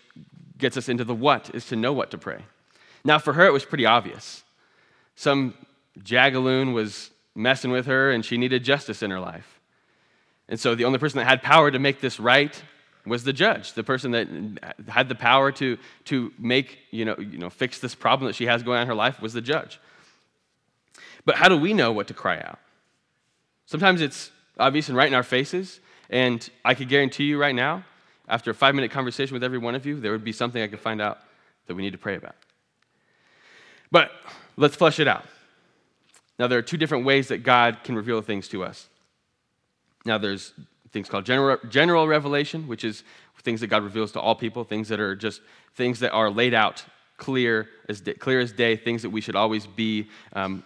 [0.57, 2.43] gets us into the what, is to know what to pray.
[3.05, 4.43] Now, for her, it was pretty obvious.
[5.15, 5.53] Some
[5.99, 9.56] jagaloon was messing with her, and she needed justice in her life.
[10.49, 12.61] And so the only person that had power to make this right
[13.05, 14.27] was the judge, the person that
[14.87, 18.45] had the power to, to make, you know, you know, fix this problem that she
[18.45, 19.79] has going on in her life was the judge.
[21.25, 22.59] But how do we know what to cry out?
[23.65, 25.79] Sometimes it's obvious and right in our faces,
[26.09, 27.83] and I could guarantee you right now,
[28.27, 30.67] after a five minute conversation with every one of you, there would be something I
[30.67, 31.19] could find out
[31.67, 32.35] that we need to pray about.
[33.91, 34.11] But
[34.57, 35.25] let's flesh it out.
[36.39, 38.87] Now, there are two different ways that God can reveal things to us.
[40.07, 40.53] Now, there's
[40.91, 43.03] things called general, general revelation, which is
[43.43, 45.41] things that God reveals to all people, things that are just
[45.75, 46.83] things that are laid out
[47.17, 50.63] clear as day, clear as day, things that we should always be um,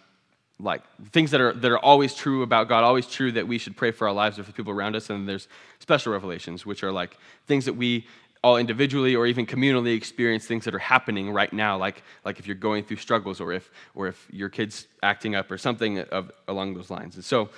[0.60, 3.76] like things that are that are always true about God, always true that we should
[3.76, 5.10] pray for our lives or for people around us.
[5.10, 5.48] And there's
[5.80, 8.06] special revelations, which are like things that we
[8.44, 12.48] all individually or even communally experience things that are happening right now, like, like if
[12.48, 16.32] you're going through struggles or if, or if your kid's acting up or something of,
[16.48, 17.16] along those lines.
[17.16, 17.50] And so,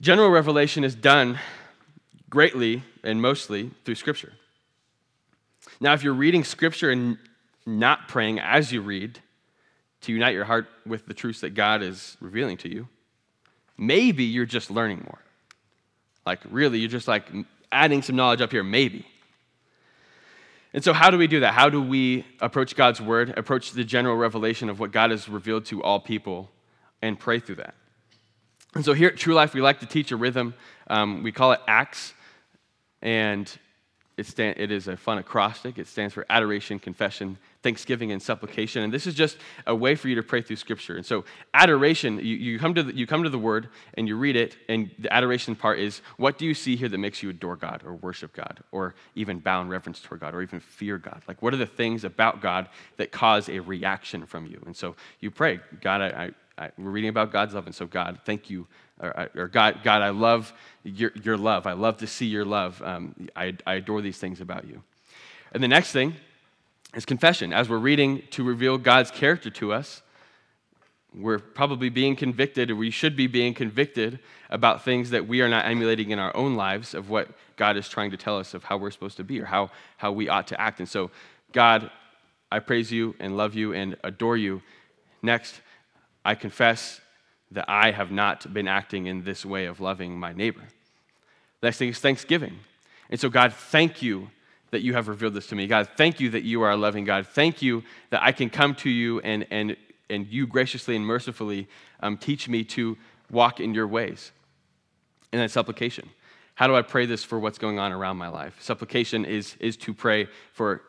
[0.00, 1.38] general revelation is done
[2.28, 4.32] greatly and mostly through Scripture.
[5.80, 7.18] Now, if you're reading Scripture and
[7.66, 9.20] not praying as you read
[10.02, 12.88] to unite your heart with the truths that God is revealing to you,
[13.78, 15.20] maybe you're just learning more.
[16.26, 17.30] Like, really, you're just like
[17.70, 19.06] adding some knowledge up here, maybe.
[20.72, 21.54] And so, how do we do that?
[21.54, 25.66] How do we approach God's word, approach the general revelation of what God has revealed
[25.66, 26.50] to all people,
[27.00, 27.74] and pray through that?
[28.74, 30.52] And so, here at True Life, we like to teach a rhythm.
[30.88, 32.12] Um, we call it ACTS
[33.02, 33.58] and
[34.16, 35.78] it, stand, it is a fun acrostic.
[35.78, 38.82] It stands for adoration, confession, thanksgiving, and supplication.
[38.82, 40.96] And this is just a way for you to pray through Scripture.
[40.96, 44.16] And so, adoration, you, you, come, to the, you come to the Word and you
[44.16, 47.30] read it, and the adoration part is what do you see here that makes you
[47.30, 50.98] adore God or worship God or even bow in reverence toward God or even fear
[50.98, 51.22] God?
[51.28, 54.60] Like, what are the things about God that cause a reaction from you?
[54.66, 56.30] And so, you pray, God, I, I,
[56.78, 58.66] we're reading about God's love, and so, God, thank you
[59.00, 60.52] or, or God, God, I love
[60.84, 61.66] your, your love.
[61.66, 62.80] I love to see your love.
[62.84, 64.82] Um, I, I adore these things about you.
[65.52, 66.14] And the next thing
[66.94, 67.52] is confession.
[67.52, 70.02] As we're reading to reveal God's character to us,
[71.14, 74.18] we're probably being convicted, or we should be being convicted
[74.50, 77.88] about things that we are not emulating in our own lives of what God is
[77.88, 80.48] trying to tell us of how we're supposed to be or how, how we ought
[80.48, 80.80] to act.
[80.80, 81.12] And so,
[81.52, 81.90] God,
[82.50, 84.60] I praise you and love you and adore you.
[85.22, 85.60] Next,
[86.24, 87.00] I confess
[87.50, 90.62] that I have not been acting in this way of loving my neighbor.
[91.60, 92.58] The next thing is thanksgiving.
[93.10, 94.30] And so, God, thank you
[94.70, 95.66] that you have revealed this to me.
[95.66, 97.26] God, thank you that you are a loving God.
[97.28, 99.76] Thank you that I can come to you and, and,
[100.10, 101.68] and you graciously and mercifully
[102.00, 102.96] um, teach me to
[103.30, 104.32] walk in your ways.
[105.32, 106.10] And then supplication.
[106.54, 108.56] How do I pray this for what's going on around my life?
[108.60, 110.82] Supplication is, is to pray for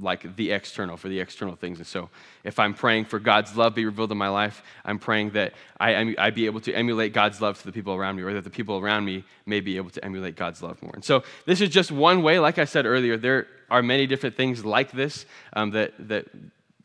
[0.00, 1.78] like the external, for the external things.
[1.78, 2.08] And so,
[2.44, 6.14] if I'm praying for God's love be revealed in my life, I'm praying that I,
[6.18, 8.50] I be able to emulate God's love to the people around me, or that the
[8.50, 10.92] people around me may be able to emulate God's love more.
[10.94, 12.38] And so, this is just one way.
[12.38, 16.26] Like I said earlier, there are many different things like this um, that, that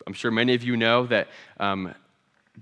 [0.06, 1.28] I'm sure many of you know that
[1.60, 1.94] um,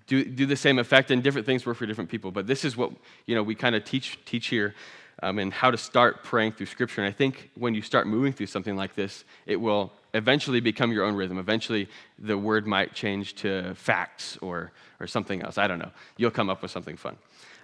[0.08, 2.32] do, do the same effect, and different things work for different people.
[2.32, 2.92] But this is what
[3.26, 4.76] you know we kind of teach teach here,
[5.22, 7.02] um, and how to start praying through Scripture.
[7.02, 10.92] And I think when you start moving through something like this, it will eventually become
[10.92, 11.38] your own rhythm.
[11.38, 15.58] Eventually, the word might change to facts or or something else.
[15.58, 15.92] I don't know.
[16.18, 17.18] You'll come up with something fun.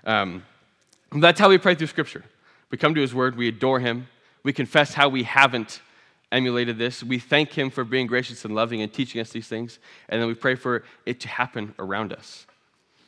[0.03, 0.43] Um,
[1.11, 2.23] that's how we pray through Scripture.
[2.69, 4.07] We come to His Word, we adore Him,
[4.43, 5.81] we confess how we haven't
[6.31, 7.03] emulated this.
[7.03, 10.27] We thank Him for being gracious and loving and teaching us these things, and then
[10.27, 12.45] we pray for it to happen around us.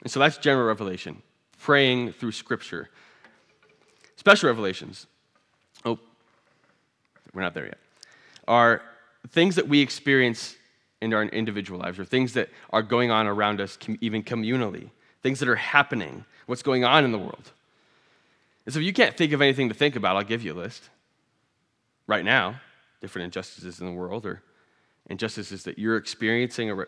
[0.01, 1.21] And so that's general revelation,
[1.59, 2.89] praying through Scripture.
[4.15, 5.07] Special revelations,
[5.85, 5.99] oh,
[7.33, 7.77] we're not there yet,
[8.47, 8.81] are
[9.29, 10.55] things that we experience
[11.01, 14.89] in our individual lives, or things that are going on around us, even communally,
[15.23, 17.51] things that are happening, what's going on in the world.
[18.65, 20.59] And so if you can't think of anything to think about, I'll give you a
[20.59, 20.89] list
[22.07, 22.59] right now
[22.99, 24.43] different injustices in the world or
[25.09, 26.87] injustices that you're experiencing or,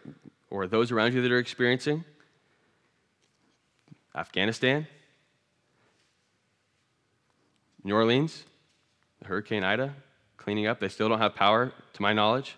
[0.51, 2.05] or those around you that are experiencing.
[4.15, 4.85] Afghanistan,
[7.83, 8.43] New Orleans,
[9.25, 9.95] Hurricane Ida,
[10.43, 10.79] cleaning up.
[10.79, 12.57] They still don't have power, to my knowledge.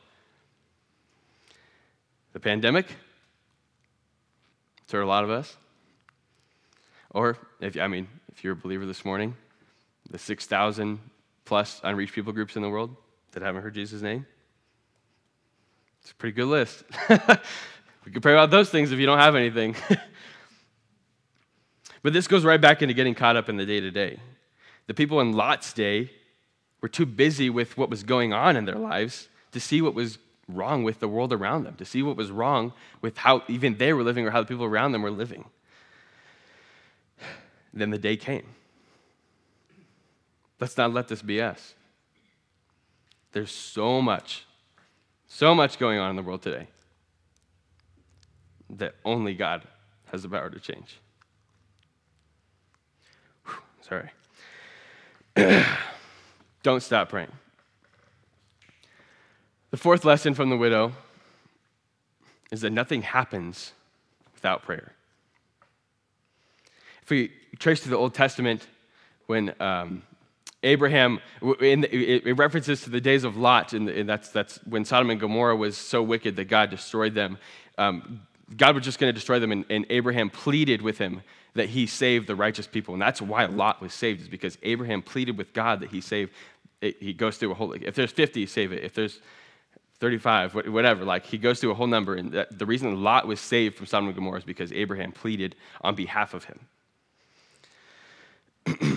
[2.34, 2.88] The pandemic,
[4.88, 5.56] to a lot of us.
[7.12, 9.36] Or, if, I mean, if you're a believer this morning,
[10.10, 11.00] the 6,000
[11.46, 12.96] plus unreached people groups in the world
[13.32, 14.26] that haven't heard Jesus' name?
[16.02, 16.84] It's a pretty good list.
[18.06, 19.76] we can pray about those things if you don't have anything.
[22.02, 24.20] but this goes right back into getting caught up in the day to day.
[24.88, 26.12] The people in Lot's day
[26.86, 30.20] were too busy with what was going on in their lives to see what was
[30.48, 33.92] wrong with the world around them, to see what was wrong with how even they
[33.92, 35.46] were living or how the people around them were living.
[37.74, 38.46] Then the day came.
[40.60, 41.74] Let's not let this be us.
[43.32, 44.46] There's so much,
[45.26, 46.68] so much going on in the world today
[48.70, 49.64] that only God
[50.12, 51.00] has the power to change.
[53.48, 54.12] Whew, sorry.
[56.66, 57.32] Don't stop praying.
[59.70, 60.94] The fourth lesson from the widow
[62.52, 63.74] is that nothing happens
[64.34, 64.94] without prayer.
[67.04, 68.66] If we trace to the Old Testament,
[69.28, 70.02] when um,
[70.64, 71.20] Abraham,
[71.62, 75.56] in, it references to the days of Lot, and that's, that's when Sodom and Gomorrah
[75.56, 77.38] was so wicked that God destroyed them.
[77.78, 78.22] Um,
[78.58, 81.22] God was just going to destroy them, and, and, Abraham pleaded with him
[81.56, 82.94] that he save the righteous people.
[82.94, 86.30] And that's why Lot was saved, is because Abraham pleaded with God that he save.
[86.82, 88.84] It, he goes through a whole, if there's 50, save it.
[88.84, 89.20] If there's
[90.00, 92.16] 35, whatever, like he goes through a whole number.
[92.16, 95.56] And that, the reason Lot was saved from Sodom and Gomorrah is because Abraham pleaded
[95.82, 96.60] on behalf of him.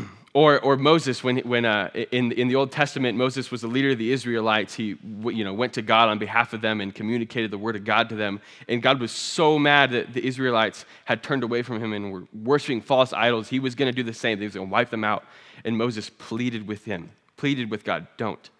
[0.34, 3.90] Or, or Moses, when, when uh, in, in the Old Testament, Moses was the leader
[3.90, 4.74] of the Israelites.
[4.74, 7.84] He you know, went to God on behalf of them and communicated the word of
[7.84, 8.40] God to them.
[8.68, 12.24] And God was so mad that the Israelites had turned away from him and were
[12.32, 13.48] worshiping false idols.
[13.48, 14.38] He was going to do the same.
[14.38, 15.24] He was going to wipe them out.
[15.64, 18.50] And Moses pleaded with him, pleaded with God, don't.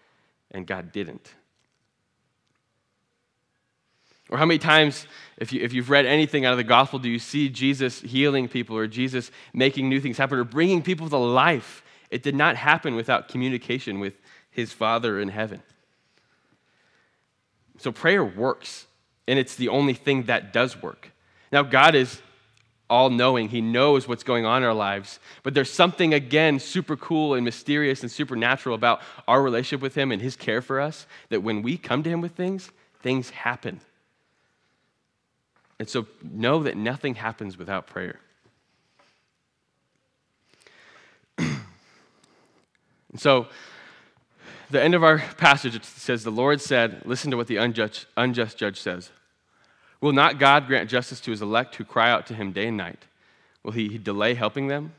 [0.50, 1.34] And God didn't.
[4.30, 5.06] Or how many times,
[5.38, 8.48] if, you, if you've read anything out of the gospel, do you see Jesus healing
[8.48, 11.82] people or Jesus making new things happen or bringing people to life?
[12.10, 14.14] It did not happen without communication with
[14.50, 15.62] his Father in heaven.
[17.78, 18.86] So prayer works,
[19.26, 21.12] and it's the only thing that does work.
[21.52, 22.20] Now, God is
[22.90, 26.96] all knowing, He knows what's going on in our lives, but there's something, again, super
[26.96, 31.06] cool and mysterious and supernatural about our relationship with Him and His care for us
[31.28, 32.70] that when we come to Him with things,
[33.02, 33.80] things happen.
[35.78, 38.18] And so know that nothing happens without prayer.
[41.38, 41.60] and
[43.16, 43.46] so,
[44.70, 48.06] the end of our passage it says, The Lord said, Listen to what the unjust,
[48.16, 49.10] unjust judge says.
[50.00, 52.76] Will not God grant justice to his elect who cry out to him day and
[52.76, 53.06] night?
[53.62, 54.92] Will he delay helping them?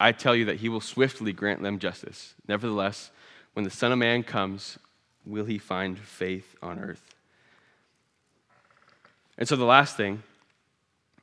[0.00, 2.34] I tell you that he will swiftly grant them justice.
[2.48, 3.10] Nevertheless,
[3.52, 4.78] when the Son of Man comes,
[5.24, 7.14] will he find faith on earth?
[9.38, 10.22] And so the last thing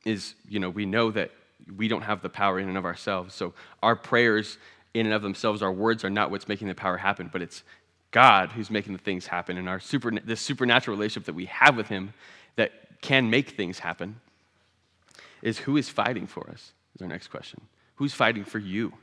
[0.06, 1.32] is, you know, we know that
[1.76, 3.34] we don't have the power in and of ourselves.
[3.36, 4.58] So our prayers
[4.94, 7.64] in and of themselves, our words are not what's making the power happen, but it's
[8.12, 9.58] God who's making the things happen.
[9.58, 12.14] And our super, this supernatural relationship that we have with Him
[12.56, 12.72] that
[13.02, 14.20] can make things happen
[15.42, 16.72] is who is fighting for us?
[16.96, 17.62] Is our next question.
[17.96, 18.94] Who's fighting for you?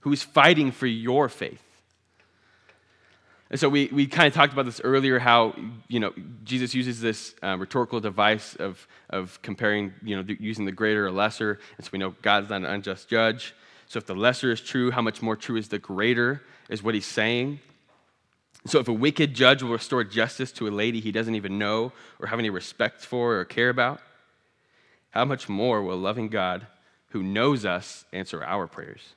[0.00, 1.62] Who's fighting for your faith?
[3.50, 5.54] And so we, we kind of talked about this earlier how,
[5.86, 10.72] you know, Jesus uses this uh, rhetorical device of, of comparing, you know, using the
[10.72, 11.58] greater or lesser.
[11.76, 13.54] And so we know God's not an unjust judge.
[13.88, 16.94] So if the lesser is true, how much more true is the greater, is what
[16.94, 17.60] he's saying.
[18.66, 21.92] So if a wicked judge will restore justice to a lady he doesn't even know
[22.20, 24.00] or have any respect for or care about,
[25.10, 26.66] how much more will a loving God
[27.08, 29.14] who knows us answer our prayers?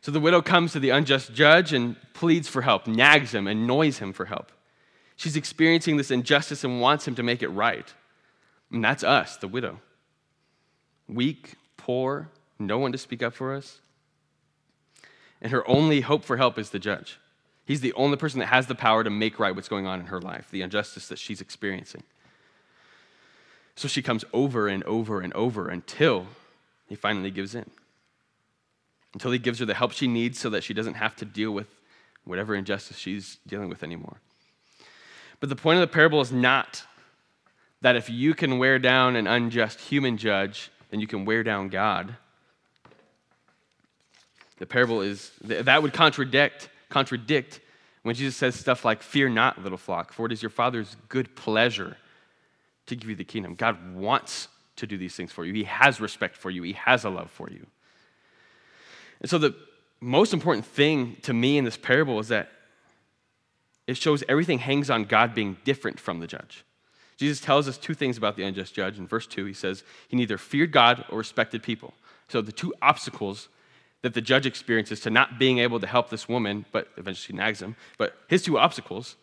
[0.00, 3.98] So the widow comes to the unjust judge and pleads for help, nags him, annoys
[3.98, 4.50] him for help.
[5.16, 7.92] She's experiencing this injustice and wants him to make it right.
[8.70, 9.80] And that's us, the widow.
[11.06, 12.28] Weak, poor,
[12.58, 13.80] no one to speak up for us.
[15.40, 17.18] And her only hope for help is the judge.
[17.64, 20.06] He's the only person that has the power to make right what's going on in
[20.06, 22.02] her life, the injustice that she's experiencing.
[23.76, 26.26] So she comes over and over and over until
[26.86, 27.70] he finally gives in.
[29.14, 31.52] Until he gives her the help she needs so that she doesn't have to deal
[31.52, 31.68] with
[32.24, 34.18] whatever injustice she's dealing with anymore.
[35.40, 36.84] But the point of the parable is not
[37.80, 41.68] that if you can wear down an unjust human judge, then you can wear down
[41.68, 42.16] God.
[44.58, 47.60] The parable is that would contradict contradict
[48.02, 51.34] when Jesus says stuff like, Fear not, little flock, for it is your Father's good
[51.34, 51.96] pleasure
[52.86, 53.54] to give you the kingdom.
[53.54, 55.52] God wants to do these things for you.
[55.52, 57.66] He has respect for you, He has a love for you.
[59.20, 59.54] And so, the
[60.00, 62.50] most important thing to me in this parable is that
[63.86, 66.64] it shows everything hangs on God being different from the judge.
[67.16, 68.98] Jesus tells us two things about the unjust judge.
[68.98, 71.94] In verse 2, he says he neither feared God or respected people.
[72.28, 73.48] So, the two obstacles
[74.04, 77.32] that the judge experiences to not being able to help this woman, but eventually she
[77.32, 77.74] nags him.
[77.96, 79.16] But his two obstacles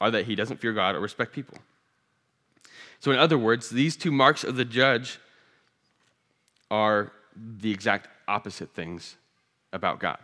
[0.00, 1.58] are that he doesn't fear God or respect people.
[3.00, 5.18] So, in other words, these two marks of the judge
[6.70, 9.16] are the exact opposite things
[9.72, 10.20] about God.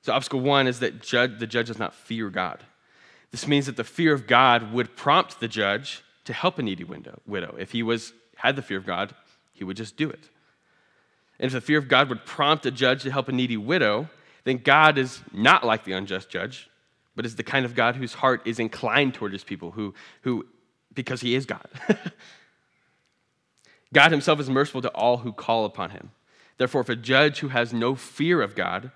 [0.00, 2.64] So, obstacle one is that judge, the judge does not fear God.
[3.32, 6.84] This means that the fear of God would prompt the judge to help a needy
[6.84, 7.54] widow.
[7.58, 9.14] If he was, had the fear of God,
[9.52, 10.30] he would just do it.
[11.40, 14.10] And if the fear of God would prompt a judge to help a needy widow,
[14.44, 16.68] then God is not like the unjust judge,
[17.16, 20.46] but is the kind of God whose heart is inclined toward his people, who, who
[20.92, 21.66] because he is God.
[23.92, 26.10] God himself is merciful to all who call upon him.
[26.58, 28.92] Therefore, if a judge who has no fear of God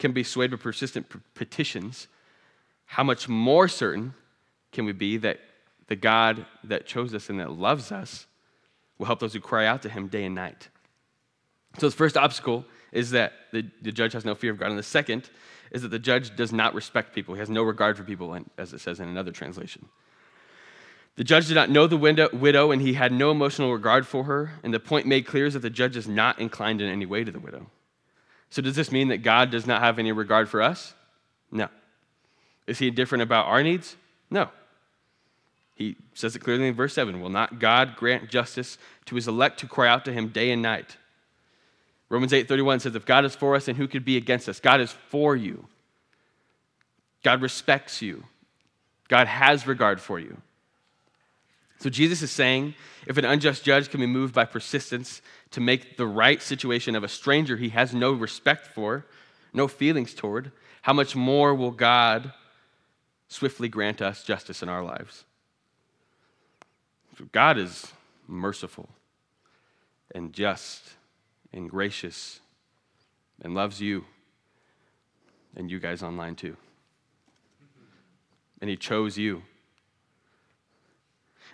[0.00, 2.08] can be swayed by persistent petitions,
[2.86, 4.14] how much more certain
[4.72, 5.38] can we be that
[5.86, 8.26] the God that chose us and that loves us
[8.98, 10.68] will help those who cry out to him day and night?
[11.78, 14.70] So, the first obstacle is that the, the judge has no fear of God.
[14.70, 15.28] And the second
[15.72, 17.34] is that the judge does not respect people.
[17.34, 19.88] He has no regard for people, as it says in another translation.
[21.16, 24.52] The judge did not know the widow, and he had no emotional regard for her.
[24.62, 27.24] And the point made clear is that the judge is not inclined in any way
[27.24, 27.66] to the widow.
[28.50, 30.94] So, does this mean that God does not have any regard for us?
[31.50, 31.68] No.
[32.66, 33.96] Is he indifferent about our needs?
[34.30, 34.48] No.
[35.74, 39.60] He says it clearly in verse 7 Will not God grant justice to his elect
[39.60, 40.96] who cry out to him day and night?
[42.08, 44.60] Romans 8:31 says if God is for us then who could be against us?
[44.60, 45.66] God is for you.
[47.22, 48.24] God respects you.
[49.08, 50.40] God has regard for you.
[51.78, 52.74] So Jesus is saying
[53.06, 57.04] if an unjust judge can be moved by persistence to make the right situation of
[57.04, 59.04] a stranger he has no respect for,
[59.52, 60.52] no feelings toward,
[60.82, 62.32] how much more will God
[63.28, 65.24] swiftly grant us justice in our lives?
[67.32, 67.92] God is
[68.26, 68.88] merciful
[70.14, 70.94] and just
[71.54, 72.40] and gracious
[73.40, 74.04] and loves you
[75.56, 76.56] and you guys online too.
[78.60, 79.36] And he chose you.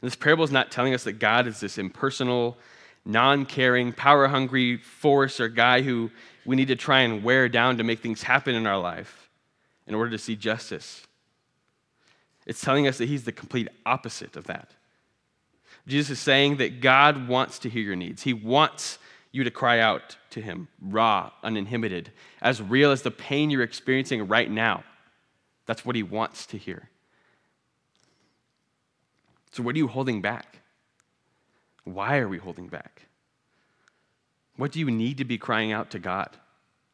[0.00, 2.56] And this parable is not telling us that God is this impersonal,
[3.04, 6.10] non caring, power hungry force or guy who
[6.46, 9.28] we need to try and wear down to make things happen in our life
[9.86, 11.06] in order to see justice.
[12.46, 14.70] It's telling us that he's the complete opposite of that.
[15.86, 18.22] Jesus is saying that God wants to hear your needs.
[18.22, 18.98] He wants
[19.32, 22.10] you to cry out to Him, raw, uninhibited,
[22.42, 24.84] as real as the pain you're experiencing right now.
[25.66, 26.88] That's what He wants to hear.
[29.52, 30.58] So, what are you holding back?
[31.84, 33.06] Why are we holding back?
[34.56, 36.36] What do you need to be crying out to God?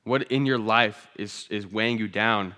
[0.05, 2.55] What in your life is, is weighing you down?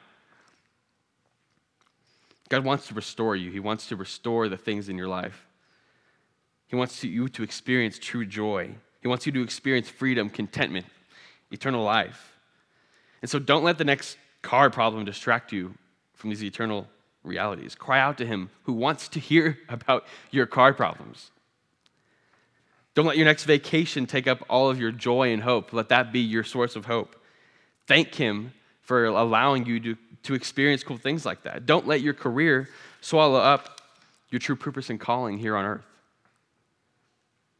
[2.48, 3.50] God wants to restore you.
[3.50, 5.46] He wants to restore the things in your life.
[6.66, 10.86] He wants to, you to experience true joy he wants you to experience freedom, contentment,
[11.50, 12.32] eternal life.
[13.22, 15.74] And so don't let the next car problem distract you
[16.14, 16.88] from these eternal
[17.22, 17.74] realities.
[17.74, 21.30] Cry out to Him who wants to hear about your car problems.
[22.94, 25.72] Don't let your next vacation take up all of your joy and hope.
[25.72, 27.14] Let that be your source of hope.
[27.86, 31.66] Thank Him for allowing you to, to experience cool things like that.
[31.66, 32.68] Don't let your career
[33.00, 33.80] swallow up
[34.30, 35.87] your true purpose and calling here on earth.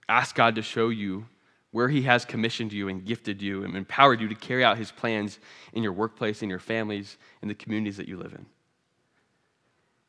[0.08, 1.26] Ask God to show you
[1.70, 4.90] where He has commissioned you and gifted you and empowered you to carry out His
[4.90, 5.38] plans
[5.72, 8.46] in your workplace, in your families, in the communities that you live in.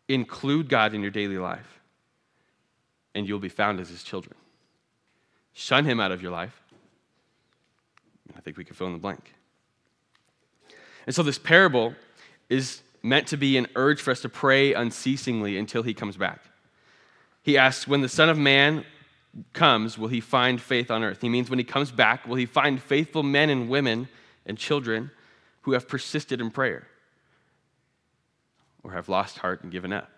[0.07, 1.81] Include God in your daily life,
[3.13, 4.35] and you'll be found as His children.
[5.53, 6.61] Shun Him out of your life.
[8.37, 9.33] I think we can fill in the blank.
[11.05, 11.93] And so, this parable
[12.49, 16.41] is meant to be an urge for us to pray unceasingly until He comes back.
[17.41, 18.85] He asks, When the Son of Man
[19.53, 21.21] comes, will he find faith on earth?
[21.21, 24.07] He means when he comes back, will he find faithful men and women
[24.45, 25.11] and children
[25.61, 26.87] who have persisted in prayer
[28.83, 30.09] or have lost heart and given up?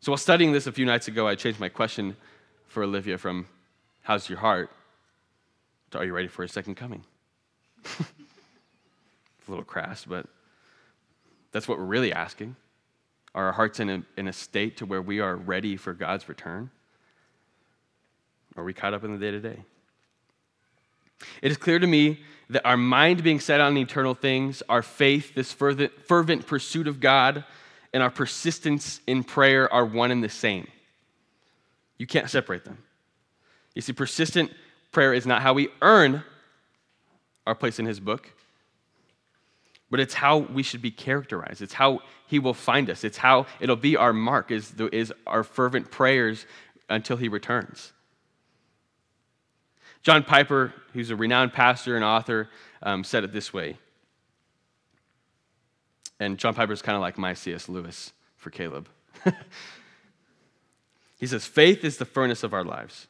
[0.00, 2.14] So, while studying this a few nights ago, I changed my question
[2.66, 3.46] for Olivia from,
[4.02, 4.70] How's your heart?
[5.92, 7.04] to, Are you ready for a second coming?
[7.84, 10.26] it's a little crass, but
[11.52, 12.56] that's what we're really asking.
[13.34, 16.28] Are our hearts in a, in a state to where we are ready for God's
[16.28, 16.70] return?
[18.56, 19.64] Are we caught up in the day to day?
[21.42, 22.20] It is clear to me
[22.50, 27.00] that our mind being set on eternal things, our faith, this fervent, fervent pursuit of
[27.00, 27.44] God,
[27.92, 30.66] and our persistence in prayer are one and the same.
[31.98, 32.78] You can't separate them.
[33.74, 34.52] You see, persistent
[34.92, 36.22] prayer is not how we earn
[37.46, 38.32] our place in His book,
[39.94, 41.62] but it's how we should be characterized.
[41.62, 43.04] It's how he will find us.
[43.04, 46.46] It's how it'll be our mark, is, the, is our fervent prayers
[46.90, 47.92] until he returns.
[50.02, 52.50] John Piper, who's a renowned pastor and author,
[52.82, 53.78] um, said it this way.
[56.18, 57.68] And John Piper is kind of like my C.S.
[57.68, 58.88] Lewis for Caleb.
[61.20, 63.06] he says, Faith is the furnace of our lives.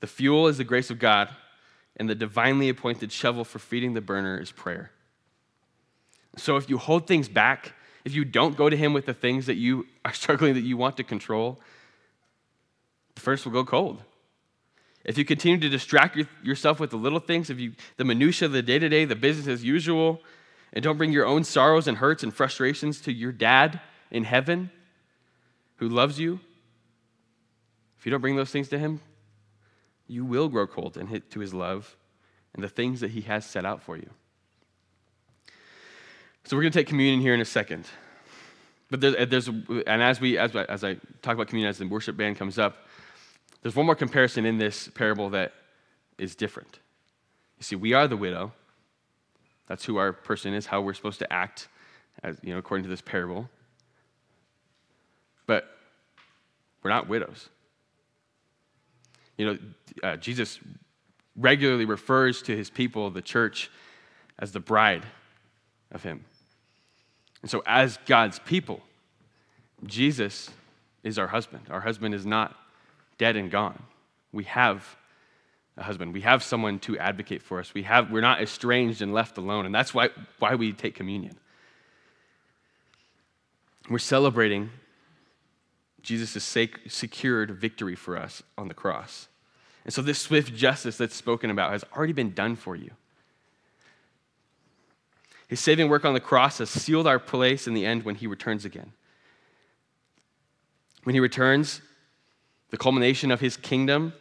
[0.00, 1.30] The fuel is the grace of God,
[1.96, 4.90] and the divinely appointed shovel for feeding the burner is prayer.
[6.36, 7.72] So if you hold things back,
[8.04, 10.76] if you don't go to Him with the things that you are struggling that you
[10.76, 11.60] want to control,
[13.14, 14.02] the furnace will go cold.
[15.04, 18.52] If you continue to distract yourself with the little things, if you the minutia of
[18.52, 20.20] the day to day, the business as usual,
[20.72, 24.70] and don't bring your own sorrows and hurts and frustrations to your dad in heaven
[25.76, 26.40] who loves you,
[27.98, 29.00] if you don't bring those things to him,
[30.06, 31.96] you will grow cold and hit to his love
[32.54, 34.10] and the things that he has set out for you.
[36.50, 37.86] So we're going to take communion here in a second.
[38.90, 42.16] But there's, there's and as we as, as I talk about communion as the worship
[42.16, 42.88] band comes up,
[43.62, 45.52] there's one more comparison in this parable that
[46.18, 46.80] is different.
[47.58, 48.50] You see, we are the widow.
[49.68, 51.68] That's who our person is, how we're supposed to act,
[52.24, 53.48] as, you know, according to this parable.
[55.46, 55.68] But
[56.82, 57.48] we're not widows.
[59.38, 59.58] You know,
[60.02, 60.58] uh, Jesus
[61.36, 63.70] regularly refers to his people, the church,
[64.40, 65.06] as the bride
[65.92, 66.24] of him.
[67.42, 68.80] And so, as God's people,
[69.84, 70.50] Jesus
[71.02, 71.64] is our husband.
[71.70, 72.54] Our husband is not
[73.18, 73.82] dead and gone.
[74.32, 74.96] We have
[75.76, 76.12] a husband.
[76.12, 77.72] We have someone to advocate for us.
[77.72, 79.66] We have, we're not estranged and left alone.
[79.66, 81.36] And that's why, why we take communion.
[83.88, 84.70] We're celebrating
[86.02, 86.44] Jesus'
[86.88, 89.28] secured victory for us on the cross.
[89.84, 92.90] And so, this swift justice that's spoken about has already been done for you.
[95.50, 98.28] His saving work on the cross has sealed our place in the end when he
[98.28, 98.92] returns again.
[101.02, 101.80] When he returns,
[102.70, 104.12] the culmination of his kingdom,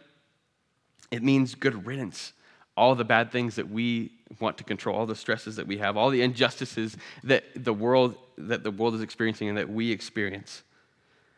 [1.12, 2.34] it means good riddance.
[2.76, 5.98] All the bad things that we want to control, all the stresses that we have,
[5.98, 10.64] all the injustices that the world that the world is experiencing and that we experience.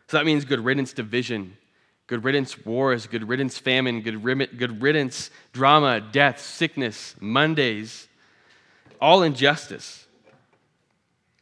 [0.07, 1.57] So that means good riddance division,
[2.07, 4.23] good riddance wars, good riddance famine, good,
[4.57, 8.07] good riddance drama, death, sickness, Mondays,
[9.01, 10.05] all injustice.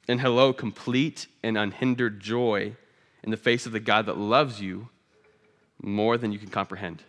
[0.07, 2.75] And hello, complete and unhindered joy
[3.23, 4.89] in the face of the God that loves you
[5.81, 7.03] more than you can comprehend.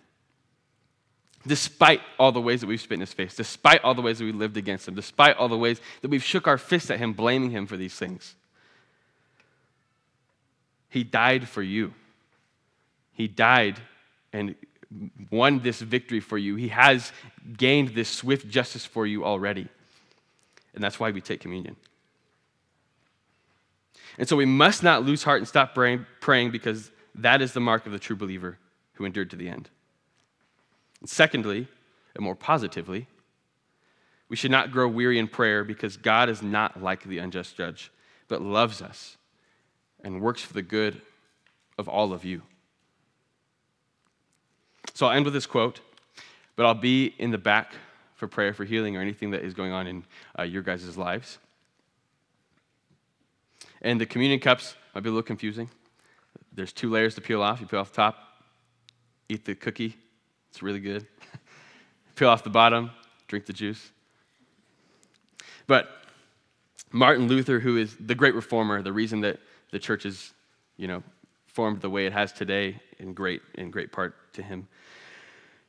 [1.47, 4.25] Despite all the ways that we've spit in his face, despite all the ways that
[4.25, 7.15] we lived against him, despite all the ways that we've shook our fists at him,
[7.15, 8.35] blaming him for these things.
[10.91, 11.95] He died for you.
[13.13, 13.81] He died
[14.33, 14.55] and
[15.31, 16.57] won this victory for you.
[16.57, 17.13] He has
[17.57, 19.69] gained this swift justice for you already.
[20.75, 21.77] And that's why we take communion.
[24.19, 27.87] And so we must not lose heart and stop praying, because that is the mark
[27.87, 28.59] of the true believer
[28.95, 29.69] who endured to the end.
[31.01, 31.69] And secondly,
[32.15, 33.07] and more positively,
[34.29, 37.91] we should not grow weary in prayer because God is not like the unjust judge,
[38.29, 39.17] but loves us
[40.05, 41.03] and works for the good
[41.79, 42.43] of all of you.
[44.95, 45.81] So I'll end with this quote,
[46.57, 47.73] but I'll be in the back
[48.21, 50.05] for prayer for healing or anything that is going on in
[50.39, 51.39] uh, your guys' lives.
[53.81, 55.71] And the communion cups might be a little confusing.
[56.53, 57.63] There's two layers to peel off.
[57.63, 58.17] You peel off the top,
[59.31, 59.97] eat the cookie.
[60.51, 61.07] It's really good.
[62.17, 62.91] Peel off the bottom,
[63.29, 63.93] drink the juice.
[65.69, 65.89] But
[66.91, 69.39] Martin Luther, who is the great reformer, the reason that
[69.71, 70.35] the church is,
[70.77, 71.05] you know,
[71.47, 74.67] formed the way it has today, in great, in great part to him,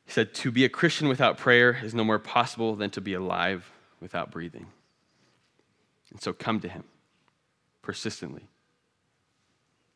[0.04, 3.14] he said, To be a Christian without prayer is no more possible than to be
[3.14, 4.66] alive without breathing.
[6.10, 6.84] And so come to him
[7.80, 8.48] persistently.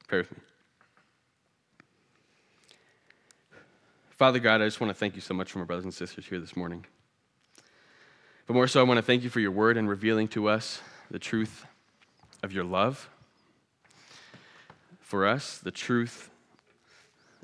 [0.08, 0.38] Pray with me.
[4.10, 6.24] Father God, I just want to thank you so much for my brothers and sisters
[6.26, 6.86] here this morning.
[8.46, 10.80] But more so, I want to thank you for your word and revealing to us
[11.10, 11.66] the truth
[12.42, 13.10] of your love
[15.00, 16.30] for us, the truth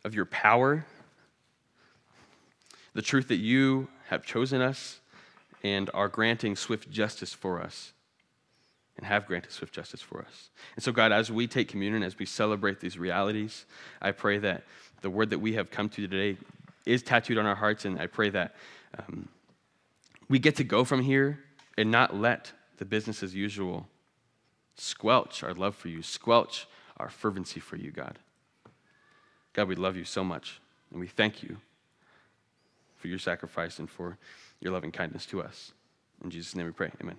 [0.04, 0.86] of your power,
[2.94, 5.00] the truth that you have chosen us
[5.62, 7.92] and are granting swift justice for us
[8.96, 10.50] and have granted swift justice for us.
[10.76, 13.64] And so, God, as we take communion, as we celebrate these realities,
[14.02, 14.64] I pray that
[15.00, 16.38] the word that we have come to today
[16.84, 18.54] is tattooed on our hearts, and I pray that
[18.98, 19.28] um,
[20.28, 21.38] we get to go from here
[21.78, 23.86] and not let the business as usual
[24.74, 26.66] squelch our love for you, squelch
[26.98, 28.18] our fervency for you, God.
[29.52, 31.56] God, we love you so much, and we thank you
[33.02, 34.16] for your sacrifice and for
[34.60, 35.72] your loving kindness to us.
[36.22, 36.92] In Jesus' name we pray.
[37.00, 37.16] Amen.